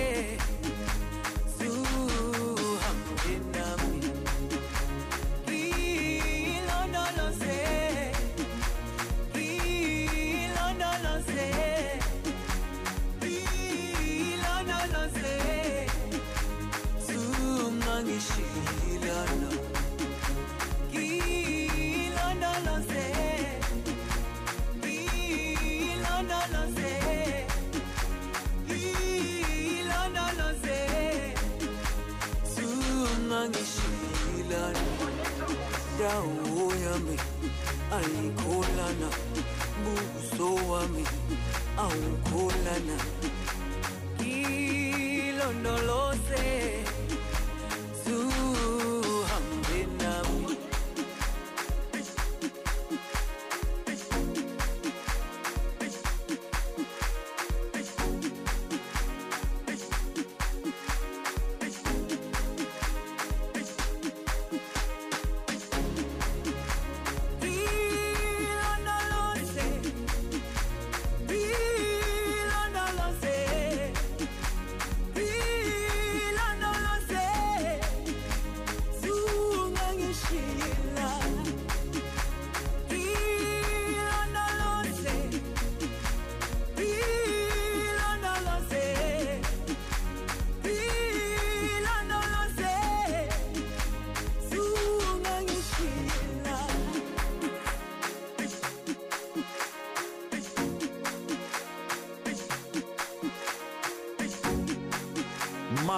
wami 40.80 41.04
awukholana 41.82 42.96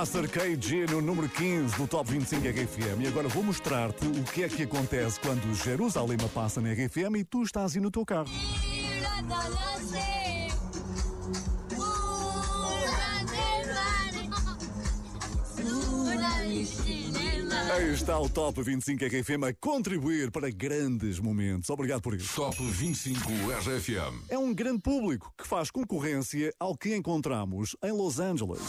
Master 0.03 0.29
KG 0.29 0.87
no 0.91 1.01
número 1.01 1.29
15 1.29 1.77
do 1.77 1.87
Top 1.87 2.11
25 2.11 2.43
RFM. 2.49 3.05
E 3.05 3.07
agora 3.07 3.29
vou 3.29 3.41
mostrar-te 3.41 4.05
o 4.05 4.25
que 4.25 4.43
é 4.43 4.49
que 4.49 4.65
acontece 4.65 5.21
quando 5.21 5.55
Jerusalema 5.55 6.29
passa 6.31 6.61
na 6.61 6.73
RFM 6.73 7.19
e 7.19 7.25
tu 7.25 7.45
estás 7.45 7.77
aí 7.77 7.81
no 7.81 7.89
teu 7.89 8.05
carro. 8.05 8.29
Aí 17.73 17.95
está 17.95 18.19
o 18.19 18.29
Top 18.29 18.61
25 18.61 19.05
RFM 19.05 19.45
a 19.45 19.55
contribuir 19.55 20.33
para 20.33 20.51
grandes 20.51 21.21
momentos. 21.21 21.71
Obrigado 21.71 22.03
por 22.03 22.15
isso. 22.15 22.35
Top 22.35 22.57
25 22.61 23.31
RFM. 23.31 24.25
É 24.29 24.37
um 24.37 24.53
grande 24.53 24.81
público 24.81 25.33
que 25.39 25.47
faz 25.47 25.71
concorrência 25.71 26.53
ao 26.59 26.77
que 26.77 26.93
encontramos 26.93 27.77
em 27.85 27.93
Los 27.93 28.19
Angeles. 28.19 28.61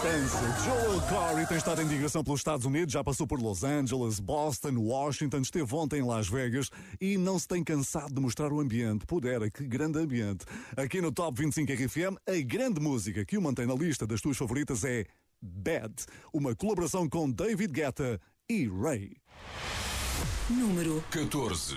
Olha 0.00 0.28
só 0.28 0.38
a 0.38 0.52
festança. 0.52 0.64
Joel 0.64 1.00
Corey 1.02 1.46
tem 1.46 1.56
estado 1.56 1.82
em 1.82 1.88
digressão 1.88 2.22
pelos 2.22 2.40
Estados 2.40 2.64
Unidos, 2.64 2.92
já 2.92 3.02
passou 3.02 3.26
por 3.26 3.40
Los 3.40 3.64
Angeles, 3.64 4.20
Boston, 4.20 4.76
Washington, 4.76 5.38
esteve 5.38 5.74
ontem 5.74 6.00
em 6.00 6.04
Las 6.04 6.28
Vegas 6.28 6.70
e 7.00 7.16
não 7.16 7.38
se 7.38 7.48
tem 7.48 7.64
cansado 7.64 8.14
de 8.14 8.20
mostrar 8.20 8.52
o 8.52 8.60
ambiente. 8.60 9.06
Pudera, 9.06 9.50
que 9.50 9.66
grande 9.66 9.98
ambiente. 9.98 10.44
Aqui 10.76 11.00
no 11.00 11.10
Top 11.10 11.40
25 11.40 11.72
RFM, 11.72 12.16
a 12.26 12.40
grande 12.44 12.80
música 12.80 13.24
que 13.24 13.36
o 13.36 13.42
mantém 13.42 13.66
na 13.66 13.74
lista 13.74 14.06
das 14.06 14.20
tuas 14.20 14.36
favoritas 14.36 14.84
é 14.84 15.04
Bad, 15.40 15.94
uma 16.32 16.54
colaboração 16.54 17.08
com 17.08 17.30
David 17.30 17.72
Guetta 17.72 18.20
e 18.48 18.68
Ray. 18.68 19.16
Número 20.48 21.04
14. 21.10 21.76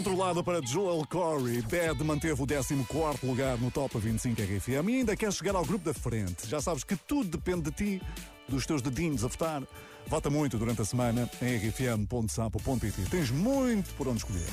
Tudo 0.00 0.12
controlado 0.12 0.42
para 0.42 0.62
Joel 0.62 1.04
Corey. 1.06 1.60
Bad 1.60 2.02
manteve 2.04 2.42
o 2.42 2.46
14 2.46 2.86
lugar 3.22 3.58
no 3.58 3.70
Top 3.70 3.98
25 3.98 4.40
RFM 4.40 4.88
e 4.88 4.96
ainda 4.96 5.14
quer 5.14 5.30
chegar 5.30 5.54
ao 5.54 5.62
grupo 5.64 5.84
da 5.84 5.92
frente. 5.92 6.48
Já 6.48 6.58
sabes 6.58 6.84
que 6.84 6.96
tudo 6.96 7.28
depende 7.28 7.70
de 7.70 7.70
ti, 7.70 8.02
dos 8.48 8.64
teus 8.64 8.80
dedinhos 8.80 9.24
a 9.24 9.28
votar. 9.28 9.62
Vota 10.06 10.30
muito 10.30 10.56
durante 10.56 10.80
a 10.80 10.86
semana 10.86 11.28
em 11.42 11.56
rfm.sapo.pt. 11.56 13.10
Tens 13.10 13.30
muito 13.30 13.92
por 13.94 14.08
onde 14.08 14.18
escolher. 14.18 14.48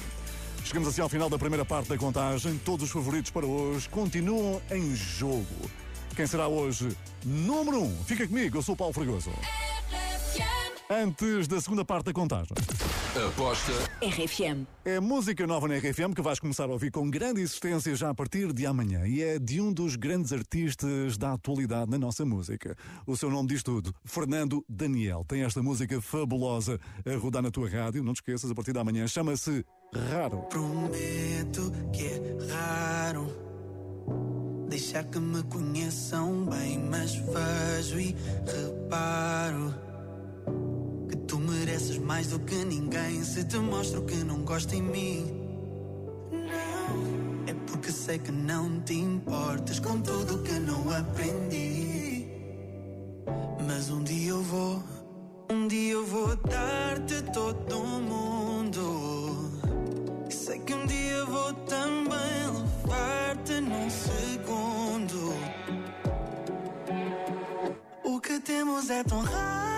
Chegamos 0.66 0.90
assim 0.90 1.00
ao 1.00 1.08
final 1.08 1.30
da 1.30 1.40
primeira 1.40 1.64
parte 1.64 1.88
da 1.88 1.98
contagem. 1.98 2.60
Todos 2.66 2.84
os 2.84 2.92
favoritos 2.92 3.32
para 3.32 3.46
hoje 3.46 3.88
continuam 3.88 4.62
em 4.70 4.94
jogo. 4.96 5.72
Quem 6.14 6.28
será 6.28 6.50
hoje 6.50 6.90
número 7.24 7.80
1? 7.80 7.84
Um? 7.86 8.04
Fica 8.04 8.28
comigo, 8.28 8.58
eu 8.58 8.62
sou 8.62 8.74
o 8.74 8.78
Paulo 8.78 8.94
Fragoso. 8.94 9.32
Antes 10.90 11.48
da 11.48 11.62
segunda 11.62 11.86
parte 11.86 12.08
da 12.08 12.14
contagem. 12.14 12.54
Aposta 13.26 13.72
RFM. 14.02 14.68
É 14.86 15.00
música 15.00 15.48
nova 15.48 15.68
na 15.68 15.78
RFM 15.78 16.14
que 16.16 16.22
vais 16.22 16.40
começar 16.40 16.66
a 16.66 16.68
ouvir 16.74 16.92
com 16.92 17.10
grande 17.10 17.42
existência 17.42 17.96
já 17.96 18.10
a 18.10 18.14
partir 18.14 18.54
de 18.54 18.66
amanhã 18.66 19.08
e 19.08 19.24
é 19.24 19.40
de 19.40 19.60
um 19.60 19.74
dos 19.74 19.96
grandes 19.96 20.32
artistas 20.32 21.18
da 21.18 21.34
atualidade 21.34 21.90
na 21.90 21.98
nossa 21.98 22.24
música. 22.24 22.76
O 23.08 23.18
seu 23.18 23.32
nome 23.32 23.50
diz 23.50 23.64
tudo. 23.64 23.94
Fernando 24.06 24.64
Daniel 24.70 25.26
tem 25.28 25.42
esta 25.42 25.64
música 25.64 26.00
fabulosa 26.00 26.80
a 27.06 27.18
rodar 27.18 27.42
na 27.42 27.50
tua 27.50 27.68
rádio. 27.68 28.04
Não 28.04 28.14
te 28.14 28.18
esqueças, 28.18 28.52
a 28.52 28.56
partir 28.56 28.74
da 28.74 28.84
manhã 28.84 29.08
chama-se 29.08 29.66
Raro. 30.12 30.42
Prometo 30.50 31.72
que 31.92 32.06
é 32.06 32.38
raro 32.52 33.48
deixar 34.70 35.06
que 35.06 35.20
me 35.20 35.42
conheçam 35.44 36.46
bem, 36.46 36.78
mas 36.78 37.16
vejo 37.16 38.00
e 38.00 38.16
reparo 38.46 39.87
mais 42.00 42.28
do 42.28 42.40
que 42.40 42.56
ninguém. 42.66 43.24
Se 43.24 43.44
te 43.44 43.58
mostro 43.58 44.02
que 44.02 44.16
não 44.16 44.42
gosto 44.42 44.74
em 44.74 44.82
mim, 44.82 45.26
não 46.32 47.46
é 47.48 47.54
porque 47.68 47.92
sei 47.92 48.18
que 48.18 48.32
não 48.32 48.80
te 48.82 48.94
importas 48.94 49.80
com 49.80 50.02
tudo 50.02 50.42
que 50.42 50.54
não 50.54 50.90
aprendi. 50.92 52.28
Mas 53.68 53.92
um 53.92 54.04
dia 54.04 54.30
eu 54.30 54.42
vou, 54.42 54.82
um 55.52 55.68
dia 55.68 55.94
eu 55.94 56.06
vou 56.06 56.36
dar-te 56.36 57.22
todo 57.32 57.80
o 57.80 58.02
mundo. 58.02 59.52
E 60.28 60.34
sei 60.34 60.58
que 60.60 60.74
um 60.74 60.86
dia 60.88 61.26
vou 61.26 61.54
também 61.54 62.42
levar-te 62.58 63.62
num 63.62 63.90
segundo. 63.90 65.34
O 68.04 68.20
que 68.20 68.40
temos 68.40 68.90
é 68.90 69.04
tão 69.04 69.22
raro, 69.22 69.77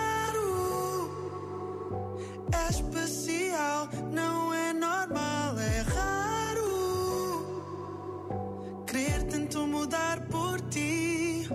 é 2.52 2.70
especial, 2.70 3.88
não 4.12 4.52
é 4.54 4.72
normal, 4.72 5.58
é 5.58 5.80
raro. 5.94 6.70
Querer 8.86 9.22
tanto 9.24 9.66
mudar 9.66 10.20
por 10.26 10.60
ti. 10.62 11.48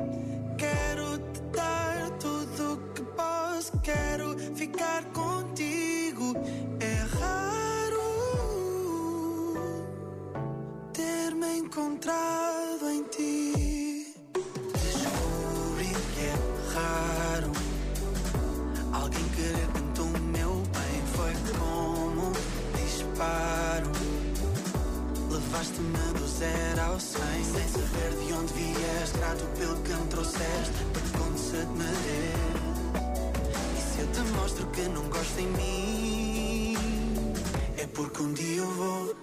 Quero 0.58 1.18
te 1.18 1.42
dar 1.54 2.10
tudo 2.20 2.74
o 2.74 2.78
que 2.94 3.02
posso, 3.02 3.80
quero 3.82 4.38
ficar 4.56 5.04
contigo. 5.06 6.34
É 6.80 6.96
raro 7.20 8.02
ter-me 10.94 11.58
encontrado 11.60 12.90
em 12.90 13.04
ti. 13.04 14.16
Descobri 14.74 15.94
que 16.14 16.22
é 16.22 16.36
raro 16.74 17.65
disparo. 23.16 23.90
Levaste-me 25.32 26.20
do 26.20 26.28
zero 26.28 26.82
ao 26.82 27.00
cem 27.00 27.44
Sem 27.44 27.68
saber 27.68 28.12
de 28.26 28.34
onde 28.34 28.54
vieste 28.54 29.18
Grato 29.18 29.46
pelo 29.58 29.76
que 29.82 29.94
me 29.94 30.08
trouxeste 30.08 30.86
Para 30.94 31.02
te 31.02 31.12
conceder-me 31.18 31.86
E 33.78 33.82
se 33.82 34.02
eu 34.02 34.08
te 34.08 34.32
mostro 34.32 34.66
que 34.68 34.82
não 34.82 35.04
gosto 35.10 35.40
em 35.40 35.48
mim 35.48 36.78
É 37.78 37.88
porque 37.88 38.22
um 38.22 38.34
dia 38.34 38.58
eu 38.58 38.72
vou 38.72 39.16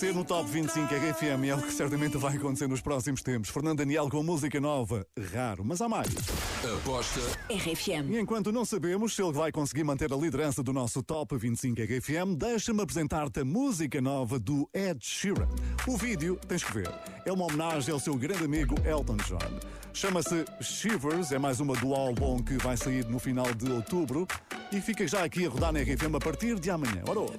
aparecer 0.00 0.14
no 0.14 0.24
Top 0.24 0.50
25 0.50 0.94
RFM. 0.94 1.44
É 1.48 1.54
o 1.54 1.60
que 1.60 1.72
certamente 1.72 2.16
vai 2.16 2.36
acontecer 2.36 2.66
nos 2.66 2.80
próximos 2.80 3.22
tempos. 3.22 3.50
Fernando 3.50 3.78
Daniel 3.78 4.08
com 4.08 4.22
música 4.22 4.58
nova. 4.58 5.06
Raro, 5.34 5.62
mas 5.62 5.80
há 5.82 5.88
mais. 5.88 6.08
Aposta 6.64 7.20
RFM. 7.50 8.10
E 8.10 8.18
enquanto 8.18 8.50
não 8.50 8.64
sabemos 8.64 9.14
se 9.14 9.22
ele 9.22 9.32
vai 9.32 9.52
conseguir 9.52 9.84
manter 9.84 10.10
a 10.12 10.16
liderança 10.16 10.62
do 10.62 10.72
nosso 10.72 11.02
Top 11.02 11.36
25 11.36 11.82
RFM, 11.82 12.34
deixa-me 12.36 12.82
apresentar-te 12.82 13.40
a 13.40 13.44
música 13.44 14.00
nova 14.00 14.38
do 14.38 14.68
Ed 14.72 14.98
Sheeran. 15.04 15.48
O 15.86 15.96
vídeo, 15.98 16.38
tens 16.48 16.64
que 16.64 16.72
ver, 16.72 16.90
é 17.26 17.32
uma 17.32 17.44
homenagem 17.44 17.92
ao 17.92 18.00
seu 18.00 18.14
grande 18.14 18.44
amigo 18.44 18.74
Elton 18.86 19.16
John. 19.28 19.60
Chama-se 19.92 20.44
Shivers, 20.60 21.32
é 21.32 21.38
mais 21.38 21.60
uma 21.60 21.74
do 21.76 21.94
álbum 21.94 22.38
que 22.38 22.56
vai 22.56 22.76
sair 22.76 23.04
no 23.06 23.18
final 23.18 23.52
de 23.52 23.70
outubro 23.70 24.26
e 24.72 24.80
fica 24.80 25.06
já 25.06 25.24
aqui 25.24 25.44
a 25.44 25.50
rodar 25.50 25.72
na 25.72 25.80
RFM 25.80 26.14
a 26.14 26.20
partir 26.20 26.58
de 26.58 26.70
amanhã. 26.70 27.02
Ora, 27.06 27.20
ouve. 27.20 27.38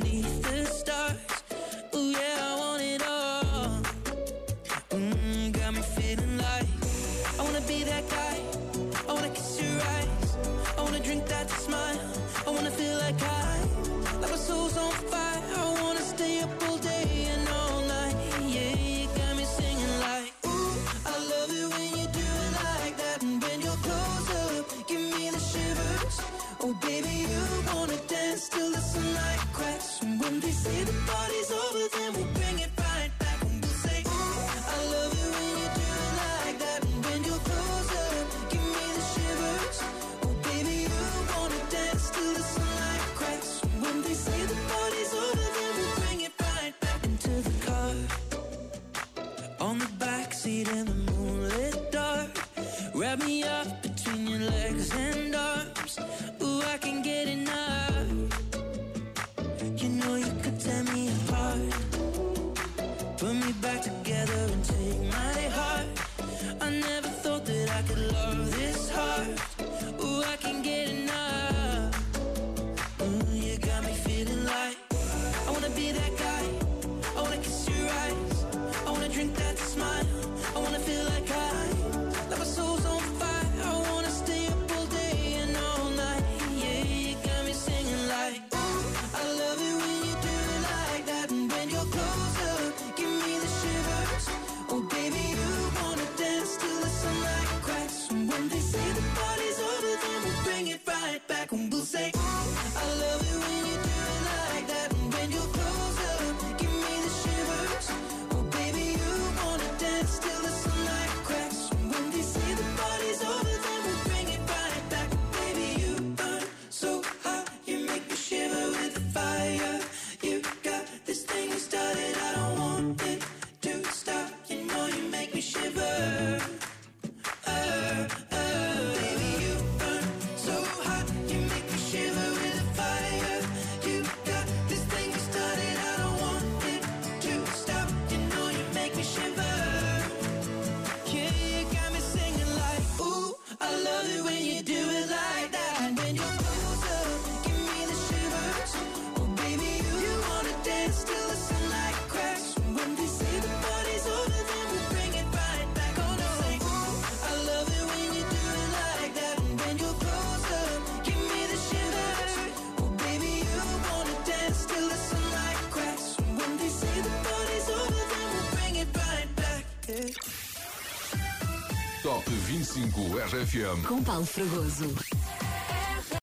Top 173.51 173.59
25 173.59 173.65
RFM. 173.65 173.83
Com 173.83 174.03
Paulo 174.03 174.25
Fragoso. 174.25 175.10